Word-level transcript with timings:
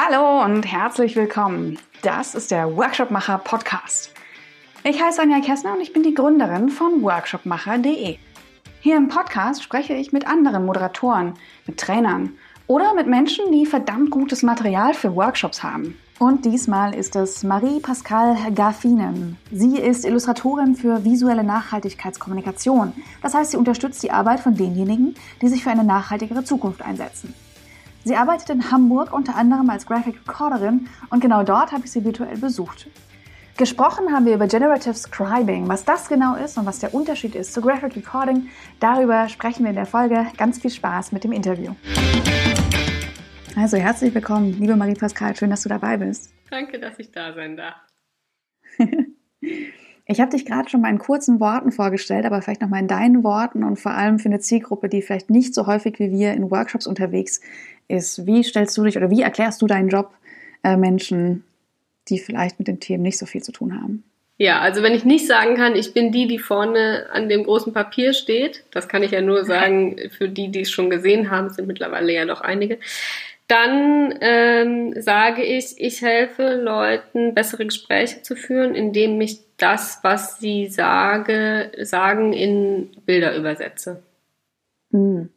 Hallo 0.00 0.44
und 0.44 0.62
herzlich 0.62 1.16
willkommen. 1.16 1.76
Das 2.02 2.36
ist 2.36 2.52
der 2.52 2.76
Workshopmacher 2.76 3.38
Podcast. 3.38 4.12
Ich 4.84 5.02
heiße 5.02 5.20
Anja 5.20 5.40
Kessner 5.40 5.72
und 5.72 5.80
ich 5.80 5.92
bin 5.92 6.04
die 6.04 6.14
Gründerin 6.14 6.68
von 6.68 7.02
workshopmacher.de. 7.02 8.16
Hier 8.78 8.96
im 8.96 9.08
Podcast 9.08 9.60
spreche 9.60 9.94
ich 9.94 10.12
mit 10.12 10.24
anderen 10.24 10.66
Moderatoren, 10.66 11.34
mit 11.66 11.80
Trainern 11.80 12.34
oder 12.68 12.94
mit 12.94 13.08
Menschen, 13.08 13.50
die 13.50 13.66
verdammt 13.66 14.12
gutes 14.12 14.44
Material 14.44 14.94
für 14.94 15.16
Workshops 15.16 15.64
haben. 15.64 15.98
Und 16.20 16.44
diesmal 16.44 16.94
ist 16.94 17.16
es 17.16 17.42
Marie-Pascale 17.42 18.52
Garfinen. 18.52 19.36
Sie 19.50 19.80
ist 19.80 20.04
Illustratorin 20.04 20.76
für 20.76 21.04
visuelle 21.04 21.42
Nachhaltigkeitskommunikation. 21.42 22.92
Das 23.20 23.34
heißt, 23.34 23.50
sie 23.50 23.56
unterstützt 23.56 24.04
die 24.04 24.12
Arbeit 24.12 24.38
von 24.38 24.54
denjenigen, 24.54 25.16
die 25.42 25.48
sich 25.48 25.64
für 25.64 25.70
eine 25.70 25.84
nachhaltigere 25.84 26.44
Zukunft 26.44 26.82
einsetzen. 26.82 27.34
Sie 28.08 28.16
arbeitet 28.16 28.48
in 28.48 28.70
Hamburg 28.70 29.12
unter 29.12 29.36
anderem 29.36 29.68
als 29.68 29.84
Graphic 29.84 30.18
Recorderin 30.26 30.88
und 31.10 31.20
genau 31.20 31.42
dort 31.42 31.72
habe 31.72 31.84
ich 31.84 31.92
sie 31.92 32.06
virtuell 32.06 32.38
besucht. 32.38 32.88
Gesprochen 33.58 34.10
haben 34.14 34.24
wir 34.24 34.34
über 34.34 34.46
Generative 34.46 34.94
Scribing, 34.94 35.68
was 35.68 35.84
das 35.84 36.08
genau 36.08 36.34
ist 36.34 36.56
und 36.56 36.64
was 36.64 36.78
der 36.78 36.94
Unterschied 36.94 37.34
ist 37.34 37.52
zu 37.52 37.60
Graphic 37.60 37.94
Recording. 37.96 38.48
Darüber 38.80 39.28
sprechen 39.28 39.64
wir 39.64 39.68
in 39.68 39.76
der 39.76 39.84
Folge. 39.84 40.26
Ganz 40.38 40.58
viel 40.58 40.70
Spaß 40.70 41.12
mit 41.12 41.22
dem 41.22 41.32
Interview. 41.32 41.74
Also 43.54 43.76
herzlich 43.76 44.14
willkommen, 44.14 44.58
liebe 44.58 44.74
Marie-Pascal, 44.74 45.36
schön, 45.36 45.50
dass 45.50 45.64
du 45.64 45.68
dabei 45.68 45.98
bist. 45.98 46.32
Danke, 46.48 46.78
dass 46.78 46.98
ich 46.98 47.12
da 47.12 47.34
sein 47.34 47.58
darf. 47.58 47.76
ich 50.06 50.18
habe 50.18 50.30
dich 50.30 50.46
gerade 50.46 50.70
schon 50.70 50.80
mal 50.80 50.88
in 50.88 50.98
kurzen 50.98 51.40
Worten 51.40 51.72
vorgestellt, 51.72 52.24
aber 52.24 52.40
vielleicht 52.40 52.62
noch 52.62 52.70
mal 52.70 52.80
in 52.80 52.88
deinen 52.88 53.22
Worten 53.22 53.64
und 53.64 53.78
vor 53.78 53.92
allem 53.92 54.18
für 54.18 54.30
eine 54.30 54.40
Zielgruppe, 54.40 54.88
die 54.88 55.02
vielleicht 55.02 55.28
nicht 55.28 55.52
so 55.52 55.66
häufig 55.66 55.98
wie 55.98 56.10
wir 56.10 56.32
in 56.32 56.50
Workshops 56.50 56.86
unterwegs 56.86 57.42
ist. 57.88 58.26
Wie 58.26 58.44
stellst 58.44 58.76
du 58.76 58.84
dich 58.84 58.96
oder 58.96 59.10
wie 59.10 59.22
erklärst 59.22 59.60
du 59.62 59.66
deinen 59.66 59.88
Job 59.88 60.12
äh, 60.62 60.76
Menschen, 60.76 61.44
die 62.08 62.18
vielleicht 62.18 62.58
mit 62.58 62.68
den 62.68 62.80
Themen 62.80 63.02
nicht 63.02 63.18
so 63.18 63.26
viel 63.26 63.42
zu 63.42 63.52
tun 63.52 63.80
haben? 63.80 64.04
Ja, 64.40 64.60
also 64.60 64.84
wenn 64.84 64.94
ich 64.94 65.04
nicht 65.04 65.26
sagen 65.26 65.56
kann, 65.56 65.74
ich 65.74 65.92
bin 65.94 66.12
die, 66.12 66.28
die 66.28 66.38
vorne 66.38 67.06
an 67.12 67.28
dem 67.28 67.42
großen 67.42 67.72
Papier 67.72 68.12
steht, 68.12 68.64
das 68.70 68.88
kann 68.88 69.02
ich 69.02 69.10
ja 69.10 69.20
nur 69.20 69.44
sagen 69.44 69.96
für 70.16 70.28
die, 70.28 70.48
die 70.50 70.60
es 70.60 70.70
schon 70.70 70.90
gesehen 70.90 71.30
haben, 71.30 71.50
sind 71.50 71.66
mittlerweile 71.66 72.12
ja 72.12 72.24
noch 72.24 72.40
einige, 72.40 72.78
dann 73.48 74.14
ähm, 74.20 74.94
sage 75.00 75.42
ich, 75.42 75.80
ich 75.80 76.02
helfe 76.02 76.54
Leuten, 76.54 77.34
bessere 77.34 77.64
Gespräche 77.64 78.22
zu 78.22 78.36
führen, 78.36 78.74
indem 78.74 79.20
ich 79.20 79.40
das, 79.56 80.00
was 80.02 80.38
sie 80.38 80.68
sage, 80.68 81.72
sagen, 81.80 82.32
in 82.34 82.90
Bilder 83.06 83.34
übersetze. 83.34 84.02
Mhm. 84.90 85.30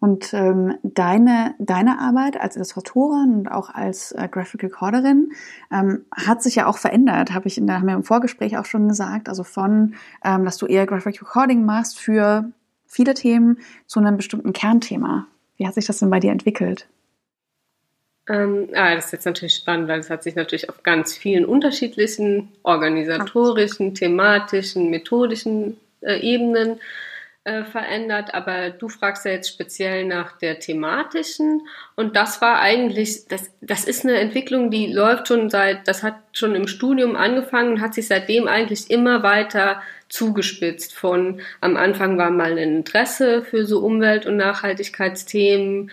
Und 0.00 0.32
ähm, 0.34 0.76
deine, 0.82 1.54
deine 1.58 1.98
Arbeit 1.98 2.40
als 2.40 2.56
Illustratorin 2.56 3.34
und 3.34 3.48
auch 3.48 3.70
als 3.70 4.12
äh, 4.12 4.28
Graphic 4.30 4.62
Recorderin 4.62 5.30
ähm, 5.72 6.04
hat 6.14 6.42
sich 6.42 6.56
ja 6.56 6.66
auch 6.66 6.78
verändert, 6.78 7.32
habe 7.32 7.48
ich 7.48 7.58
in 7.58 7.66
der, 7.66 7.76
haben 7.76 7.86
wir 7.86 7.94
im 7.94 8.04
Vorgespräch 8.04 8.56
auch 8.58 8.66
schon 8.66 8.88
gesagt. 8.88 9.28
Also 9.28 9.44
von, 9.44 9.94
ähm, 10.24 10.44
dass 10.44 10.58
du 10.58 10.66
eher 10.66 10.86
Graphic 10.86 11.20
Recording 11.22 11.64
machst 11.64 11.98
für 11.98 12.50
viele 12.86 13.14
Themen 13.14 13.58
zu 13.86 14.00
einem 14.00 14.16
bestimmten 14.16 14.52
Kernthema. 14.52 15.26
Wie 15.56 15.66
hat 15.66 15.74
sich 15.74 15.86
das 15.86 15.98
denn 15.98 16.10
bei 16.10 16.20
dir 16.20 16.32
entwickelt? 16.32 16.86
Ähm, 18.28 18.68
ah, 18.74 18.94
das 18.94 19.06
ist 19.06 19.12
jetzt 19.12 19.24
natürlich 19.24 19.54
spannend, 19.54 19.88
weil 19.88 20.00
es 20.00 20.10
hat 20.10 20.22
sich 20.22 20.34
natürlich 20.34 20.68
auf 20.68 20.82
ganz 20.82 21.16
vielen 21.16 21.46
unterschiedlichen 21.46 22.50
organisatorischen, 22.62 23.94
thematischen, 23.94 24.90
methodischen 24.90 25.78
äh, 26.02 26.20
Ebenen 26.20 26.78
äh, 27.48 27.64
verändert. 27.64 28.34
Aber 28.34 28.70
du 28.70 28.88
fragst 28.88 29.24
ja 29.24 29.30
jetzt 29.30 29.48
speziell 29.48 30.04
nach 30.04 30.36
der 30.36 30.58
thematischen 30.60 31.62
und 31.96 32.14
das 32.14 32.42
war 32.42 32.60
eigentlich, 32.60 33.26
das, 33.28 33.50
das 33.62 33.84
ist 33.84 34.04
eine 34.04 34.18
Entwicklung, 34.18 34.70
die 34.70 34.92
läuft 34.92 35.28
schon 35.28 35.48
seit, 35.48 35.88
das 35.88 36.02
hat 36.02 36.16
schon 36.32 36.54
im 36.54 36.68
Studium 36.68 37.16
angefangen 37.16 37.72
und 37.72 37.80
hat 37.80 37.94
sich 37.94 38.06
seitdem 38.06 38.46
eigentlich 38.46 38.90
immer 38.90 39.22
weiter 39.22 39.80
zugespitzt 40.10 40.94
von 40.94 41.40
am 41.62 41.76
Anfang 41.76 42.18
war 42.18 42.30
mal 42.30 42.52
ein 42.52 42.58
Interesse 42.58 43.42
für 43.42 43.64
so 43.64 43.80
Umwelt- 43.80 44.26
und 44.26 44.36
Nachhaltigkeitsthemen, 44.36 45.90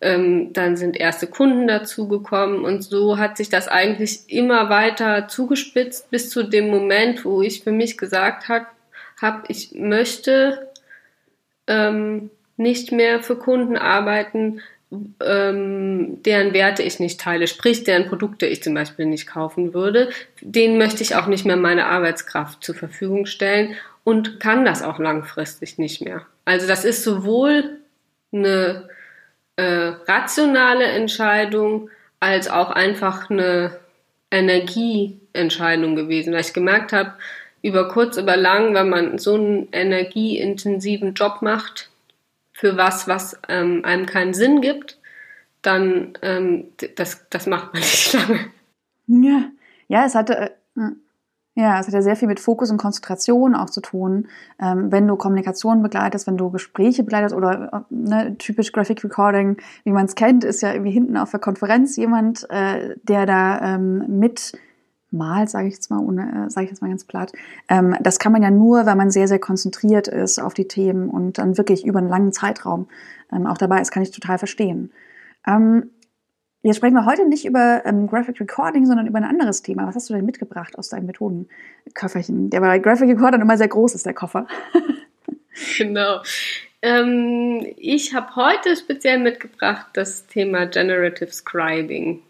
ähm, 0.00 0.52
dann 0.52 0.76
sind 0.76 0.96
erste 0.96 1.28
Kunden 1.28 1.68
dazugekommen 1.68 2.64
und 2.64 2.82
so 2.82 3.18
hat 3.18 3.36
sich 3.36 3.48
das 3.48 3.68
eigentlich 3.68 4.20
immer 4.28 4.70
weiter 4.70 5.28
zugespitzt 5.28 6.10
bis 6.10 6.30
zu 6.30 6.42
dem 6.42 6.68
Moment, 6.68 7.24
wo 7.24 7.42
ich 7.42 7.62
für 7.62 7.72
mich 7.72 7.96
gesagt 7.96 8.48
habe, 8.48 8.66
hab, 9.20 9.48
ich 9.48 9.72
möchte 9.72 10.68
ähm, 11.66 12.30
nicht 12.56 12.92
mehr 12.92 13.22
für 13.22 13.36
Kunden 13.36 13.76
arbeiten, 13.76 14.60
ähm, 15.24 16.22
deren 16.22 16.52
Werte 16.52 16.82
ich 16.82 17.00
nicht 17.00 17.20
teile, 17.20 17.48
sprich 17.48 17.84
deren 17.84 18.06
Produkte 18.06 18.46
ich 18.46 18.62
zum 18.62 18.74
Beispiel 18.74 19.06
nicht 19.06 19.26
kaufen 19.26 19.74
würde, 19.74 20.10
denen 20.40 20.78
möchte 20.78 21.02
ich 21.02 21.16
auch 21.16 21.26
nicht 21.26 21.44
mehr 21.44 21.56
meine 21.56 21.86
Arbeitskraft 21.86 22.62
zur 22.62 22.74
Verfügung 22.74 23.26
stellen 23.26 23.74
und 24.04 24.38
kann 24.38 24.64
das 24.64 24.82
auch 24.82 24.98
langfristig 24.98 25.78
nicht 25.78 26.02
mehr. 26.02 26.24
Also 26.44 26.68
das 26.68 26.84
ist 26.84 27.02
sowohl 27.02 27.80
eine 28.32 28.88
äh, 29.56 29.92
rationale 30.06 30.84
Entscheidung 30.84 31.90
als 32.20 32.48
auch 32.48 32.70
einfach 32.70 33.28
eine 33.28 33.78
Energieentscheidung 34.30 35.96
gewesen, 35.96 36.32
weil 36.32 36.40
ich 36.40 36.52
gemerkt 36.52 36.92
habe, 36.92 37.14
über 37.62 37.88
kurz, 37.88 38.16
über 38.16 38.36
lang, 38.36 38.74
wenn 38.74 38.88
man 38.88 39.18
so 39.18 39.34
einen 39.34 39.68
energieintensiven 39.72 41.14
Job 41.14 41.42
macht, 41.42 41.90
für 42.52 42.76
was, 42.76 43.06
was 43.06 43.38
ähm, 43.48 43.82
einem 43.84 44.06
keinen 44.06 44.32
Sinn 44.32 44.62
gibt, 44.62 44.98
dann 45.60 46.16
ähm, 46.22 46.68
das, 46.96 47.26
das 47.28 47.46
macht 47.46 47.74
man 47.74 47.82
nicht 47.82 48.12
lange. 48.14 48.40
Ja, 49.06 49.50
ja 49.88 50.06
es 50.06 50.14
hatte, 50.14 50.52
äh, 50.76 50.80
ja, 51.54 51.80
es 51.80 51.86
hat 51.86 51.94
ja 51.94 52.02
sehr 52.02 52.16
viel 52.16 52.28
mit 52.28 52.40
Fokus 52.40 52.70
und 52.70 52.78
Konzentration 52.78 53.54
auch 53.54 53.70
zu 53.70 53.80
tun. 53.80 54.28
Ähm, 54.60 54.92
wenn 54.92 55.06
du 55.06 55.16
Kommunikation 55.16 55.82
begleitest, 55.82 56.26
wenn 56.26 56.36
du 56.36 56.50
Gespräche 56.50 57.02
begleitest 57.02 57.34
oder 57.34 57.86
ne, 57.90 58.36
typisch 58.38 58.72
Graphic 58.72 59.02
Recording, 59.04 59.56
wie 59.84 59.92
man 59.92 60.06
es 60.06 60.14
kennt, 60.14 60.44
ist 60.44 60.62
ja 60.62 60.72
irgendwie 60.72 60.92
hinten 60.92 61.16
auf 61.16 61.30
der 61.30 61.40
Konferenz 61.40 61.96
jemand, 61.96 62.48
äh, 62.50 62.94
der 63.02 63.26
da 63.26 63.74
ähm, 63.74 64.18
mit 64.18 64.52
malt, 65.16 65.50
sage 65.50 65.68
ich 65.68 65.74
jetzt 65.74 65.90
mal, 65.90 66.00
äh, 66.00 66.50
sage 66.50 66.64
ich 66.64 66.70
jetzt 66.70 66.82
mal 66.82 66.88
ganz 66.88 67.04
platt. 67.04 67.32
Ähm, 67.68 67.96
das 68.00 68.18
kann 68.18 68.32
man 68.32 68.42
ja 68.42 68.50
nur, 68.50 68.86
wenn 68.86 68.96
man 68.96 69.10
sehr, 69.10 69.28
sehr 69.28 69.38
konzentriert 69.38 70.08
ist 70.08 70.38
auf 70.38 70.54
die 70.54 70.68
Themen 70.68 71.10
und 71.10 71.38
dann 71.38 71.58
wirklich 71.58 71.84
über 71.84 71.98
einen 71.98 72.08
langen 72.08 72.32
Zeitraum 72.32 72.88
ähm, 73.32 73.46
auch 73.46 73.58
dabei 73.58 73.80
ist, 73.80 73.90
kann 73.90 74.02
ich 74.02 74.10
total 74.10 74.38
verstehen. 74.38 74.92
Ähm, 75.46 75.90
Jetzt 76.66 76.78
sprechen 76.78 76.94
wir 76.94 77.06
heute 77.06 77.28
nicht 77.28 77.44
über 77.44 77.82
ähm, 77.84 78.08
Graphic 78.08 78.40
Recording, 78.40 78.86
sondern 78.86 79.06
über 79.06 79.18
ein 79.18 79.24
anderes 79.24 79.62
Thema. 79.62 79.86
Was 79.86 79.94
hast 79.94 80.10
du 80.10 80.14
denn 80.14 80.26
mitgebracht 80.26 80.76
aus 80.76 80.88
deinem 80.88 81.06
Methodenköfferchen? 81.06 82.50
Der 82.50 82.58
bei 82.58 82.80
Graphic 82.80 83.08
Recording 83.08 83.40
immer 83.40 83.56
sehr 83.56 83.68
groß 83.68 83.94
ist, 83.94 84.04
der 84.04 84.14
Koffer. 84.14 84.48
genau. 85.78 86.22
Ähm, 86.82 87.64
ich 87.76 88.14
habe 88.14 88.34
heute 88.34 88.74
speziell 88.74 89.20
mitgebracht 89.20 89.86
das 89.92 90.26
Thema 90.26 90.66
Generative 90.66 91.30
Scribing. 91.30 92.22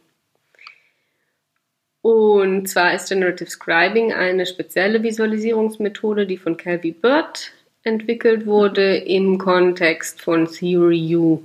Und 2.07 2.69
zwar 2.69 2.95
ist 2.95 3.09
Generative 3.09 3.51
Scribing 3.51 4.13
eine 4.13 4.47
spezielle 4.47 5.03
Visualisierungsmethode, 5.03 6.27
die 6.27 6.37
von 6.37 6.57
Calvi 6.57 6.93
Bird 6.93 7.53
entwickelt 7.83 8.47
wurde 8.47 8.97
im 8.97 9.39
Kontext 9.39 10.21
von 10.21 10.47
Theory 10.47 11.17
U 11.17 11.43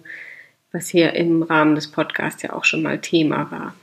was 0.71 0.87
hier 0.87 1.13
im 1.13 1.43
Rahmen 1.43 1.75
des 1.75 1.89
Podcasts 1.91 2.41
ja 2.43 2.53
auch 2.53 2.63
schon 2.63 2.81
mal 2.81 2.99
Thema 2.99 3.51
war. 3.51 3.75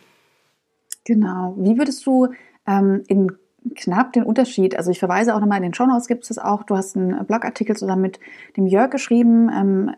Genau. 1.05 1.55
Wie 1.59 1.77
würdest 1.77 2.05
du 2.07 2.29
ähm, 2.67 3.05
in 3.09 3.33
knapp 3.75 4.13
den 4.13 4.23
Unterschied, 4.23 4.77
also 4.77 4.91
ich 4.91 4.99
verweise 4.99 5.35
auch 5.35 5.41
nochmal 5.41 5.59
in 5.59 5.65
den 5.65 5.75
Shownotes 5.75 6.07
gibt 6.07 6.23
es 6.23 6.29
das 6.29 6.39
auch, 6.39 6.63
du 6.63 6.77
hast 6.77 6.97
einen 6.97 7.25
Blogartikel 7.27 7.77
zusammen 7.77 8.03
mit 8.03 8.21
dem 8.57 8.67
Jörg 8.67 8.91
geschrieben, 8.91 9.51
ähm, 9.53 9.95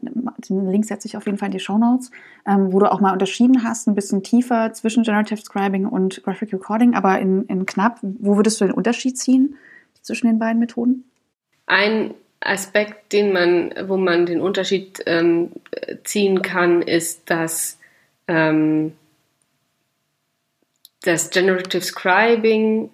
den 0.49 0.67
Link 0.69 0.85
setze 0.85 1.07
ich 1.07 1.17
auf 1.17 1.27
jeden 1.27 1.39
Fall 1.39 1.47
in 1.47 1.53
die 1.53 1.61
Shownotes, 1.61 2.11
ähm, 2.47 2.73
wo 2.73 2.79
du 2.79 2.91
auch 2.91 3.01
mal 3.01 3.13
unterschieden 3.13 3.63
hast, 3.65 3.87
ein 3.87 3.95
bisschen 3.95 4.23
tiefer 4.23 4.73
zwischen 4.73 5.03
Generative 5.03 5.41
Scribing 5.41 5.87
und 5.87 6.23
Graphic 6.23 6.53
Recording, 6.53 6.95
aber 6.95 7.19
in, 7.19 7.45
in 7.47 7.67
knapp, 7.67 7.99
wo 8.03 8.37
würdest 8.37 8.61
du 8.61 8.65
den 8.65 8.75
Unterschied 8.75 9.19
ziehen 9.19 9.57
zwischen 10.03 10.27
den 10.27 10.39
beiden 10.39 10.59
Methoden? 10.59 11.05
Ein 11.67 12.15
Aspekt, 12.41 13.13
den 13.13 13.33
man, 13.33 13.75
wo 13.87 13.99
man 13.99 14.25
den 14.25 14.41
Unterschied 14.41 15.03
ähm, 15.07 15.51
ziehen 16.05 16.41
kann, 16.41 16.81
ist, 16.81 17.29
dass 17.29 17.79
ähm, 18.27 18.93
das 21.03 21.31
Generative 21.31 21.83
Scribing 21.83 22.91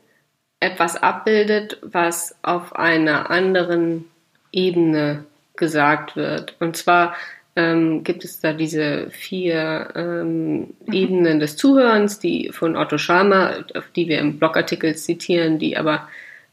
etwas 0.61 0.97
abbildet, 0.97 1.79
was 1.83 2.35
auf 2.43 2.75
einer 2.75 3.31
anderen 3.31 4.07
Ebene 4.53 5.25
gesagt 5.57 6.17
wird. 6.17 6.57
Und 6.61 6.77
zwar 6.77 7.15
ähm, 7.57 8.05
gibt 8.05 8.25
es 8.25 8.41
da 8.41 8.53
diese 8.53 9.11
vier 9.11 9.89
ähm, 9.95 10.59
mhm. 10.59 10.93
Ebenen 10.93 11.41
des 11.41 11.57
Zuhörens, 11.57 12.19
die 12.19 12.51
von 12.53 12.77
Otto 12.77 12.99
Schama, 12.99 13.65
auf 13.75 13.85
die 13.95 14.09
wir 14.09 14.19
im 14.19 14.39
Blogartikel 14.39 14.95
zitieren, 14.95 15.59
die 15.59 15.77
aber 15.77 16.09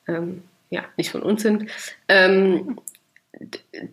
ähm, 0.08 0.44
ja, 0.70 0.84
nicht 0.98 1.12
von 1.12 1.22
uns 1.22 1.44
sind. 1.44 1.70
Ähm, 2.08 2.80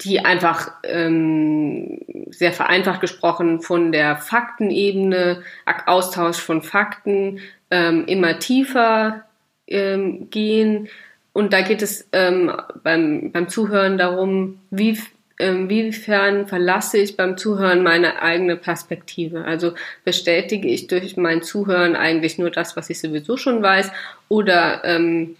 die 0.05 0.21
einfach 0.21 0.73
ähm, 0.85 1.99
sehr 2.31 2.53
vereinfacht 2.53 3.01
gesprochen 3.01 3.63
von 3.63 3.91
der 3.91 4.17
Faktenebene, 4.17 5.43
Austausch 5.87 6.37
von 6.37 6.63
Fakten 6.63 7.41
ähm, 7.71 8.05
immer 8.07 8.39
tiefer 8.39 9.25
ähm, 9.71 10.29
gehen. 10.31 10.89
Und 11.33 11.53
da 11.53 11.63
geht 11.63 11.83
es 11.83 12.09
ähm, 12.13 12.53
beim, 12.83 13.31
beim 13.33 13.49
Zuhören 13.49 13.99
darum, 13.99 14.61
wie, 14.71 14.99
inwiefern 15.39 16.47
verlasse 16.47 16.99
ich 16.99 17.17
beim 17.17 17.39
Zuhören 17.39 17.83
meine 17.83 18.21
eigene 18.21 18.57
Perspektive? 18.57 19.45
Also 19.45 19.73
bestätige 20.05 20.69
ich 20.69 20.87
durch 20.87 21.17
mein 21.17 21.43
Zuhören 21.43 21.97
eigentlich 21.97 22.39
nur 22.39 22.51
das, 22.51 22.77
was 22.77 22.91
ich 22.91 23.01
sowieso 23.01 23.37
schon 23.37 23.63
weiß, 23.63 23.91
oder 24.29 24.85
ähm, 24.85 25.37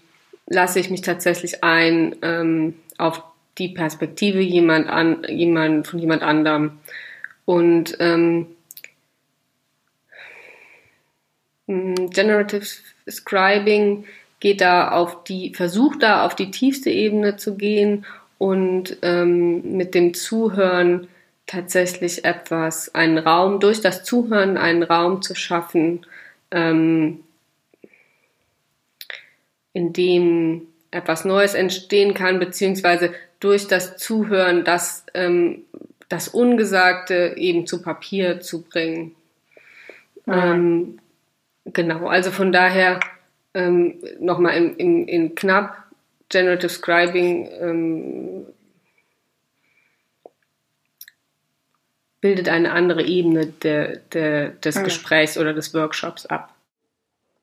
lasse 0.47 0.79
ich 0.79 0.89
mich 0.89 1.01
tatsächlich 1.01 1.63
ein 1.63 2.15
ähm, 2.21 2.75
auf 2.97 3.23
die 3.57 3.69
Perspektive 3.69 4.39
jemand 4.39 4.89
an, 4.89 5.23
jemand, 5.27 5.87
von 5.87 5.99
jemand 5.99 6.23
anderem. 6.23 6.79
Und 7.45 7.97
ähm, 7.99 8.47
Generative 11.67 12.65
Scribing 13.09 14.05
geht 14.41 14.59
da 14.59 14.91
auf 14.91 15.23
die, 15.23 15.53
versucht 15.55 16.03
da 16.03 16.25
auf 16.25 16.35
die 16.35 16.51
tiefste 16.51 16.89
Ebene 16.89 17.37
zu 17.37 17.55
gehen 17.55 18.05
und 18.37 18.97
ähm, 19.03 19.77
mit 19.77 19.95
dem 19.95 20.13
Zuhören 20.13 21.07
tatsächlich 21.45 22.25
etwas, 22.25 22.93
einen 22.93 23.19
Raum, 23.19 23.59
durch 23.59 23.81
das 23.81 24.03
Zuhören 24.03 24.57
einen 24.57 24.83
Raum 24.83 25.21
zu 25.21 25.35
schaffen, 25.35 26.05
ähm, 26.49 27.21
in 29.73 29.93
dem 29.93 30.63
etwas 30.89 31.23
Neues 31.23 31.53
entstehen 31.53 32.13
kann, 32.13 32.39
beziehungsweise 32.39 33.13
durch 33.39 33.67
das 33.67 33.97
Zuhören 33.97 34.63
das, 34.65 35.05
ähm, 35.13 35.63
das 36.09 36.27
Ungesagte 36.27 37.35
eben 37.37 37.67
zu 37.67 37.81
Papier 37.81 38.41
zu 38.41 38.63
bringen. 38.63 39.15
Ja. 40.25 40.53
Ähm, 40.53 40.99
genau, 41.65 42.07
also 42.07 42.31
von 42.31 42.51
daher 42.51 42.99
ähm, 43.53 43.99
nochmal 44.19 44.55
in, 44.55 44.75
in, 44.75 45.07
in 45.07 45.35
knapp 45.35 45.77
Generative 46.29 46.69
Scribing 46.69 47.49
ähm, 47.59 48.45
bildet 52.21 52.47
eine 52.49 52.71
andere 52.71 53.03
Ebene 53.03 53.47
der, 53.47 53.97
der, 54.13 54.49
des 54.49 54.75
ja. 54.75 54.83
Gesprächs 54.83 55.37
oder 55.37 55.53
des 55.53 55.73
Workshops 55.73 56.25
ab. 56.27 56.53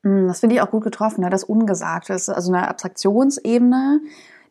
Hm, 0.03 0.27
das 0.27 0.39
finde 0.39 0.55
ich 0.55 0.61
auch 0.61 0.71
gut 0.71 0.83
getroffen, 0.83 1.21
ne? 1.21 1.29
das 1.29 1.43
Ungesagte. 1.43 2.13
Das 2.13 2.23
ist 2.23 2.29
also 2.29 2.51
eine 2.51 2.67
Abstraktionsebene, 2.67 4.01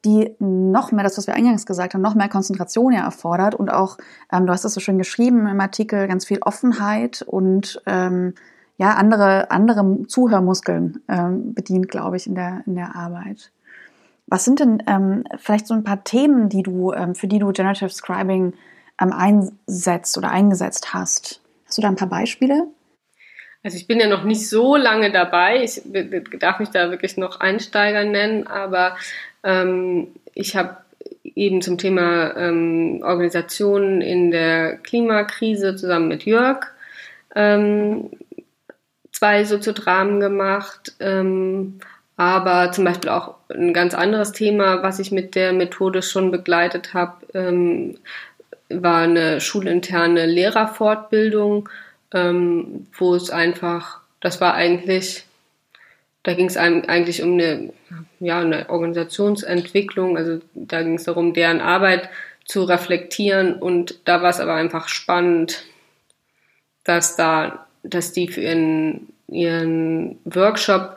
die 0.04 0.36
noch 0.38 0.92
mehr, 0.92 1.02
das, 1.02 1.18
was 1.18 1.26
wir 1.26 1.34
eingangs 1.34 1.66
gesagt 1.66 1.94
haben, 1.94 2.02
noch 2.02 2.14
mehr 2.14 2.28
Konzentration 2.28 2.92
ja 2.92 3.04
erfordert 3.04 3.54
und 3.54 3.70
auch, 3.70 3.98
ähm, 4.30 4.46
du 4.46 4.52
hast 4.52 4.64
das 4.64 4.74
so 4.74 4.80
schön 4.80 4.98
geschrieben 4.98 5.48
im 5.48 5.60
Artikel, 5.60 6.06
ganz 6.06 6.26
viel 6.26 6.38
Offenheit 6.42 7.22
und 7.22 7.82
ähm, 7.86 8.34
ja, 8.78 8.94
andere, 8.94 9.50
andere 9.50 10.06
Zuhörmuskeln 10.06 11.02
ähm, 11.08 11.52
bedient, 11.52 11.88
glaube 11.88 12.16
ich, 12.16 12.26
in 12.26 12.36
der, 12.36 12.62
in 12.64 12.76
der 12.76 12.94
Arbeit. 12.94 13.50
Was 14.28 14.44
sind 14.44 14.60
denn 14.60 14.82
ähm, 14.86 15.24
vielleicht 15.36 15.66
so 15.66 15.74
ein 15.74 15.84
paar 15.84 16.04
Themen, 16.04 16.48
die 16.48 16.62
du, 16.62 16.92
ähm, 16.92 17.14
für 17.14 17.26
die 17.26 17.40
du 17.40 17.50
Generative 17.52 17.90
Scribing 17.90 18.54
ähm, 19.00 19.12
einsetzt 19.12 20.16
oder 20.16 20.30
eingesetzt 20.30 20.94
hast? 20.94 21.40
Hast 21.66 21.76
du 21.76 21.82
da 21.82 21.88
ein 21.88 21.96
paar 21.96 22.08
Beispiele? 22.08 22.68
Also 23.64 23.76
ich 23.76 23.88
bin 23.88 23.98
ja 23.98 24.08
noch 24.08 24.22
nicht 24.22 24.48
so 24.48 24.76
lange 24.76 25.10
dabei. 25.10 25.64
Ich 25.64 25.82
darf 26.38 26.60
mich 26.60 26.68
da 26.68 26.90
wirklich 26.90 27.16
noch 27.16 27.40
Einsteiger 27.40 28.04
nennen, 28.04 28.46
aber 28.46 28.96
ähm, 29.42 30.08
ich 30.34 30.56
habe 30.56 30.76
eben 31.24 31.62
zum 31.62 31.78
Thema 31.78 32.36
ähm, 32.36 33.00
Organisationen 33.02 34.02
in 34.02 34.30
der 34.30 34.76
Klimakrise 34.76 35.74
zusammen 35.74 36.08
mit 36.08 36.24
Jörg 36.24 36.66
ähm, 37.34 38.10
zwei 39.18 39.44
Soziodramen 39.44 40.20
gemacht, 40.20 40.94
ähm, 41.00 41.80
aber 42.16 42.72
zum 42.72 42.84
Beispiel 42.84 43.10
auch 43.10 43.34
ein 43.48 43.72
ganz 43.72 43.94
anderes 43.94 44.32
Thema, 44.32 44.82
was 44.82 44.98
ich 44.98 45.12
mit 45.12 45.34
der 45.34 45.52
Methode 45.52 46.02
schon 46.02 46.30
begleitet 46.30 46.94
habe, 46.94 47.26
ähm, 47.34 47.98
war 48.68 49.02
eine 49.02 49.40
schulinterne 49.40 50.26
Lehrerfortbildung, 50.26 51.68
ähm, 52.12 52.86
wo 52.96 53.14
es 53.14 53.30
einfach, 53.30 54.00
das 54.20 54.40
war 54.40 54.54
eigentlich 54.54 55.24
da 56.28 56.34
ging 56.34 56.46
es 56.46 56.58
eigentlich 56.58 57.22
um 57.22 57.34
eine, 57.34 57.72
ja, 58.20 58.40
eine 58.40 58.68
Organisationsentwicklung. 58.68 60.18
Also 60.18 60.40
da 60.54 60.82
ging 60.82 60.96
es 60.96 61.04
darum, 61.04 61.32
deren 61.32 61.62
Arbeit 61.62 62.10
zu 62.44 62.64
reflektieren. 62.64 63.54
Und 63.54 64.00
da 64.04 64.20
war 64.20 64.28
es 64.28 64.38
aber 64.38 64.52
einfach 64.52 64.88
spannend, 64.88 65.64
dass 66.84 67.16
da, 67.16 67.67
dass 67.82 68.12
die 68.12 68.28
für 68.28 68.40
ihren, 68.40 69.08
ihren 69.28 70.18
Workshop 70.24 70.96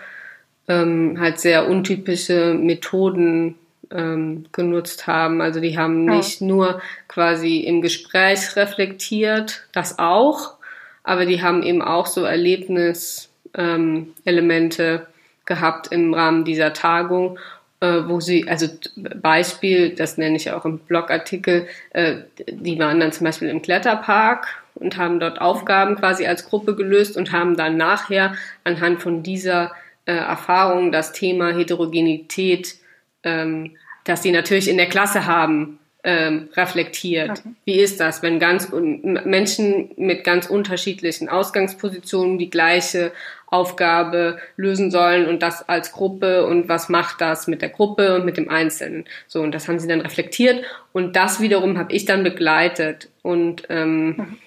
ähm, 0.67 1.17
halt 1.19 1.39
sehr 1.39 1.67
untypische 1.67 2.53
Methoden 2.53 3.55
ähm, 3.91 4.45
genutzt 4.51 5.07
haben. 5.07 5.41
Also 5.41 5.59
die 5.59 5.77
haben 5.77 6.05
nicht 6.05 6.41
nur 6.41 6.81
quasi 7.07 7.59
im 7.59 7.81
Gespräch 7.81 8.55
reflektiert, 8.55 9.67
das 9.73 9.99
auch, 9.99 10.55
aber 11.03 11.25
die 11.25 11.41
haben 11.41 11.63
eben 11.63 11.81
auch 11.81 12.05
so 12.05 12.23
Erlebniselemente 12.23 13.29
ähm, 13.55 15.01
gehabt 15.45 15.91
im 15.91 16.13
Rahmen 16.13 16.45
dieser 16.45 16.73
Tagung, 16.73 17.37
äh, 17.81 18.01
wo 18.05 18.19
sie, 18.19 18.47
also 18.47 18.67
Beispiel, 18.95 19.95
das 19.95 20.17
nenne 20.17 20.37
ich 20.37 20.51
auch 20.51 20.65
im 20.65 20.79
Blogartikel, 20.79 21.67
äh, 21.91 22.17
die 22.47 22.79
waren 22.79 22.99
dann 22.99 23.11
zum 23.11 23.25
Beispiel 23.25 23.49
im 23.49 23.61
Kletterpark 23.61 24.47
und 24.81 24.97
haben 24.97 25.19
dort 25.19 25.39
Aufgaben 25.39 25.95
quasi 25.95 26.25
als 26.25 26.45
Gruppe 26.45 26.75
gelöst 26.75 27.17
und 27.17 27.31
haben 27.31 27.55
dann 27.55 27.77
nachher 27.77 28.35
anhand 28.63 29.01
von 29.01 29.23
dieser 29.23 29.71
äh, 30.05 30.13
Erfahrung 30.13 30.91
das 30.91 31.13
Thema 31.13 31.53
Heterogenität, 31.53 32.75
ähm, 33.23 33.77
das 34.03 34.23
sie 34.23 34.31
natürlich 34.31 34.67
in 34.67 34.77
der 34.77 34.89
Klasse 34.89 35.25
haben, 35.25 35.79
ähm, 36.03 36.49
reflektiert. 36.55 37.29
Okay. 37.29 37.49
Wie 37.65 37.79
ist 37.79 37.99
das, 37.99 38.23
wenn 38.23 38.39
ganz 38.39 38.71
Menschen 38.71 39.91
mit 39.97 40.23
ganz 40.23 40.47
unterschiedlichen 40.47 41.29
Ausgangspositionen 41.29 42.39
die 42.39 42.49
gleiche 42.49 43.11
Aufgabe 43.47 44.39
lösen 44.55 44.89
sollen 44.89 45.27
und 45.27 45.43
das 45.43 45.67
als 45.67 45.91
Gruppe 45.91 46.47
und 46.47 46.69
was 46.69 46.89
macht 46.89 47.21
das 47.21 47.47
mit 47.47 47.61
der 47.61 47.69
Gruppe 47.69 48.15
und 48.15 48.25
mit 48.25 48.37
dem 48.37 48.49
Einzelnen? 48.49 49.05
So 49.27 49.41
und 49.41 49.53
das 49.53 49.67
haben 49.67 49.79
sie 49.79 49.87
dann 49.87 50.01
reflektiert 50.01 50.63
und 50.91 51.15
das 51.15 51.39
wiederum 51.39 51.77
habe 51.77 51.93
ich 51.93 52.05
dann 52.05 52.23
begleitet 52.23 53.09
und 53.21 53.63
ähm, 53.69 54.07
mhm. 54.07 54.37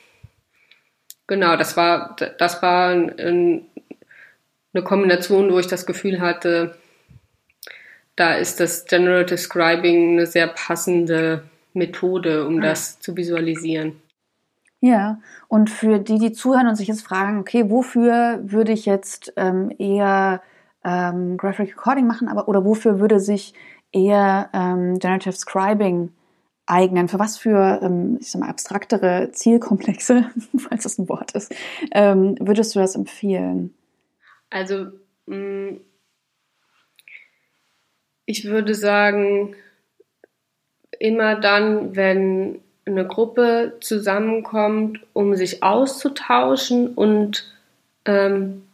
Genau, 1.27 1.57
das 1.57 1.77
war 1.77 2.17
das 2.39 2.63
war 2.63 2.91
ein, 2.91 3.67
eine 4.73 4.85
Kombination, 4.85 5.53
wo 5.53 5.59
ich 5.59 5.67
das 5.67 5.87
Gefühl 5.87 6.21
hatte, 6.21 6.77
da 8.17 8.35
ist 8.35 8.61
das 8.61 8.85
Generative 8.87 9.39
Scribing 9.39 10.13
eine 10.13 10.27
sehr 10.27 10.49
passende 10.49 11.45
Methode, 11.73 12.47
um 12.47 12.61
das 12.61 13.01
zu 13.01 13.17
visualisieren. 13.17 14.01
Ja, 14.81 15.19
und 15.49 15.71
für 15.71 15.99
die, 15.99 16.19
die 16.19 16.33
zuhören 16.33 16.69
und 16.69 16.77
sich 16.77 16.89
jetzt 16.89 17.07
fragen, 17.07 17.39
okay, 17.39 17.71
wofür 17.71 18.41
würde 18.43 18.73
ich 18.73 18.85
jetzt 18.85 19.33
ähm, 19.37 19.73
eher 19.79 20.43
ähm, 20.85 21.39
Graphic 21.39 21.71
Recording 21.71 22.07
machen, 22.07 22.29
aber 22.29 22.49
oder 22.49 22.65
wofür 22.65 23.01
würde 23.01 23.19
sich 23.19 23.55
eher 23.93 24.51
ähm, 24.53 24.99
Generative 24.99 25.33
Scribing 25.33 26.13
eignen? 26.67 27.09
Für 27.09 27.19
was 27.19 27.37
für, 27.37 27.81
ähm, 27.83 28.19
ich 28.21 28.31
sag 28.31 28.41
mal, 28.41 28.49
abstraktere 28.49 29.31
Zielkomplexe, 29.33 30.31
falls 30.59 30.85
das 30.85 30.99
ein 30.99 31.09
Wort 31.09 31.33
ist, 31.33 31.55
ähm, 31.93 32.37
würdest 32.41 32.75
du 32.75 32.81
das 32.81 32.95
empfehlen? 32.95 33.75
Also 34.51 34.87
mh, 35.27 35.37
mm, 35.37 35.81
ich 38.27 38.47
würde 38.47 38.75
sagen, 38.75 39.55
immer 40.99 41.35
dann, 41.37 41.95
wenn 41.97 42.61
eine 42.87 43.07
Gruppe 43.07 43.77
zusammenkommt, 43.81 45.01
um 45.13 45.35
sich 45.35 45.63
auszutauschen 45.63 46.95
und 46.95 47.53
ähm, 48.05 48.67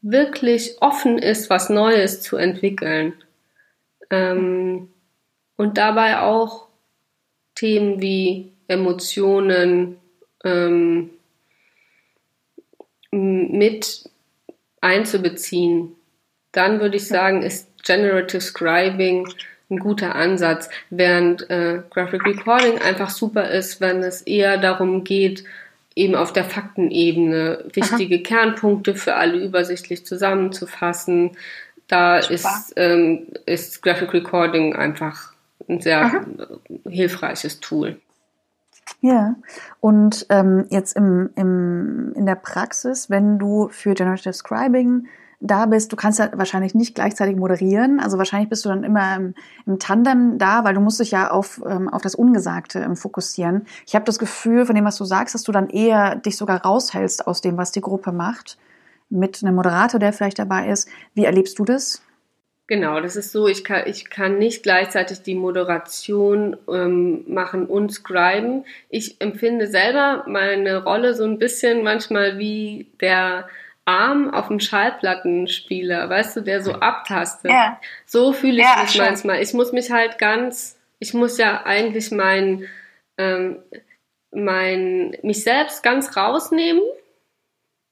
wirklich 0.00 0.76
offen 0.80 1.18
ist, 1.18 1.50
was 1.50 1.70
Neues 1.70 2.20
zu 2.20 2.36
entwickeln. 2.36 3.14
Ähm, 4.10 4.88
und 5.56 5.78
dabei 5.78 6.20
auch 6.20 6.68
Themen 7.54 8.00
wie 8.00 8.52
Emotionen 8.68 9.96
ähm, 10.44 11.10
mit 13.10 14.08
einzubeziehen. 14.80 15.92
Dann 16.52 16.80
würde 16.80 16.96
ich 16.96 17.06
sagen, 17.06 17.42
ist 17.42 17.68
Generative 17.84 18.40
Scribing 18.40 19.28
ein 19.70 19.78
guter 19.78 20.14
Ansatz, 20.14 20.68
während 20.90 21.48
äh, 21.50 21.82
Graphic 21.90 22.24
Recording 22.24 22.78
einfach 22.78 23.10
super 23.10 23.50
ist, 23.50 23.80
wenn 23.80 24.02
es 24.02 24.22
eher 24.22 24.58
darum 24.58 25.04
geht, 25.04 25.44
eben 25.96 26.14
auf 26.14 26.32
der 26.32 26.44
Faktenebene 26.44 27.64
wichtige 27.72 28.16
Aha. 28.16 28.22
Kernpunkte 28.22 28.94
für 28.94 29.14
alle 29.14 29.38
übersichtlich 29.38 30.04
zusammenzufassen. 30.04 31.32
Da 31.88 32.18
ist, 32.18 32.74
ähm, 32.76 33.26
ist 33.46 33.82
Graphic 33.82 34.12
Recording 34.12 34.74
einfach 34.74 35.33
ein 35.68 35.80
sehr 35.80 36.02
Aha. 36.02 36.24
hilfreiches 36.88 37.60
Tool. 37.60 38.00
Ja, 39.00 39.36
und 39.80 40.26
ähm, 40.28 40.66
jetzt 40.70 40.96
im, 40.96 41.30
im, 41.36 42.12
in 42.14 42.26
der 42.26 42.34
Praxis, 42.34 43.10
wenn 43.10 43.38
du 43.38 43.68
für 43.68 43.94
Generative 43.94 44.32
Scribing 44.32 45.06
da 45.40 45.66
bist, 45.66 45.92
du 45.92 45.96
kannst 45.96 46.18
ja 46.18 46.30
wahrscheinlich 46.34 46.74
nicht 46.74 46.94
gleichzeitig 46.94 47.36
moderieren, 47.36 48.00
also 48.00 48.16
wahrscheinlich 48.16 48.48
bist 48.48 48.64
du 48.64 48.70
dann 48.70 48.82
immer 48.82 49.16
im, 49.16 49.34
im 49.66 49.78
Tandem 49.78 50.38
da, 50.38 50.64
weil 50.64 50.74
du 50.74 50.80
musst 50.80 51.00
dich 51.00 51.10
ja 51.10 51.30
auf, 51.30 51.62
ähm, 51.66 51.88
auf 51.88 52.02
das 52.02 52.14
Ungesagte 52.14 52.80
ähm, 52.80 52.96
fokussieren. 52.96 53.66
Ich 53.86 53.94
habe 53.94 54.06
das 54.06 54.18
Gefühl, 54.18 54.64
von 54.64 54.74
dem, 54.74 54.84
was 54.84 54.96
du 54.96 55.04
sagst, 55.04 55.34
dass 55.34 55.42
du 55.42 55.52
dann 55.52 55.68
eher 55.68 56.16
dich 56.16 56.36
sogar 56.36 56.62
raushältst 56.62 57.26
aus 57.26 57.40
dem, 57.40 57.58
was 57.58 57.72
die 57.72 57.82
Gruppe 57.82 58.12
macht, 58.12 58.58
mit 59.10 59.42
einem 59.42 59.54
Moderator, 59.54 60.00
der 60.00 60.12
vielleicht 60.12 60.38
dabei 60.38 60.68
ist. 60.68 60.88
Wie 61.14 61.24
erlebst 61.24 61.58
du 61.58 61.64
das? 61.64 62.02
Genau, 62.66 63.00
das 63.00 63.16
ist 63.16 63.30
so, 63.30 63.46
ich 63.46 63.62
kann, 63.62 63.82
ich 63.86 64.08
kann 64.08 64.38
nicht 64.38 64.62
gleichzeitig 64.62 65.20
die 65.20 65.34
Moderation 65.34 66.56
ähm, 66.66 67.24
machen 67.26 67.66
und 67.66 67.92
scriben. 67.92 68.64
Ich 68.88 69.20
empfinde 69.20 69.66
selber 69.66 70.24
meine 70.26 70.82
Rolle 70.82 71.14
so 71.14 71.24
ein 71.24 71.38
bisschen 71.38 71.82
manchmal 71.82 72.38
wie 72.38 72.90
der 73.02 73.48
Arm 73.84 74.32
auf 74.32 74.48
dem 74.48 74.60
Schallplattenspieler, 74.60 76.08
weißt 76.08 76.36
du, 76.36 76.40
der 76.40 76.62
so 76.62 76.72
abtastet. 76.72 77.50
Ja. 77.50 77.78
So 78.06 78.32
fühle 78.32 78.62
ich 78.62 78.66
ja, 78.66 78.80
mich 78.80 78.92
schon. 78.92 79.04
manchmal. 79.04 79.42
Ich 79.42 79.52
muss 79.52 79.72
mich 79.72 79.90
halt 79.90 80.16
ganz, 80.18 80.78
ich 81.00 81.12
muss 81.12 81.36
ja 81.36 81.66
eigentlich 81.66 82.10
mein, 82.10 82.66
ähm, 83.18 83.58
mein, 84.30 85.18
mich 85.22 85.44
selbst 85.44 85.82
ganz 85.82 86.16
rausnehmen 86.16 86.82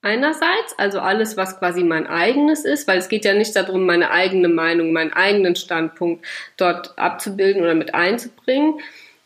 einerseits, 0.03 0.77
also 0.77 0.99
alles, 0.99 1.37
was 1.37 1.57
quasi 1.57 1.83
mein 1.83 2.05
eigenes 2.05 2.65
ist, 2.65 2.87
weil 2.87 2.99
es 2.99 3.09
geht 3.09 3.25
ja 3.25 3.33
nicht 3.33 3.55
darum, 3.55 3.85
meine 3.85 4.11
eigene 4.11 4.49
Meinung, 4.49 4.91
meinen 4.91 5.13
eigenen 5.13 5.55
Standpunkt 5.55 6.25
dort 6.57 6.97
abzubilden 6.99 7.63
oder 7.63 7.73
mit 7.73 7.95
einzubringen. 7.95 8.79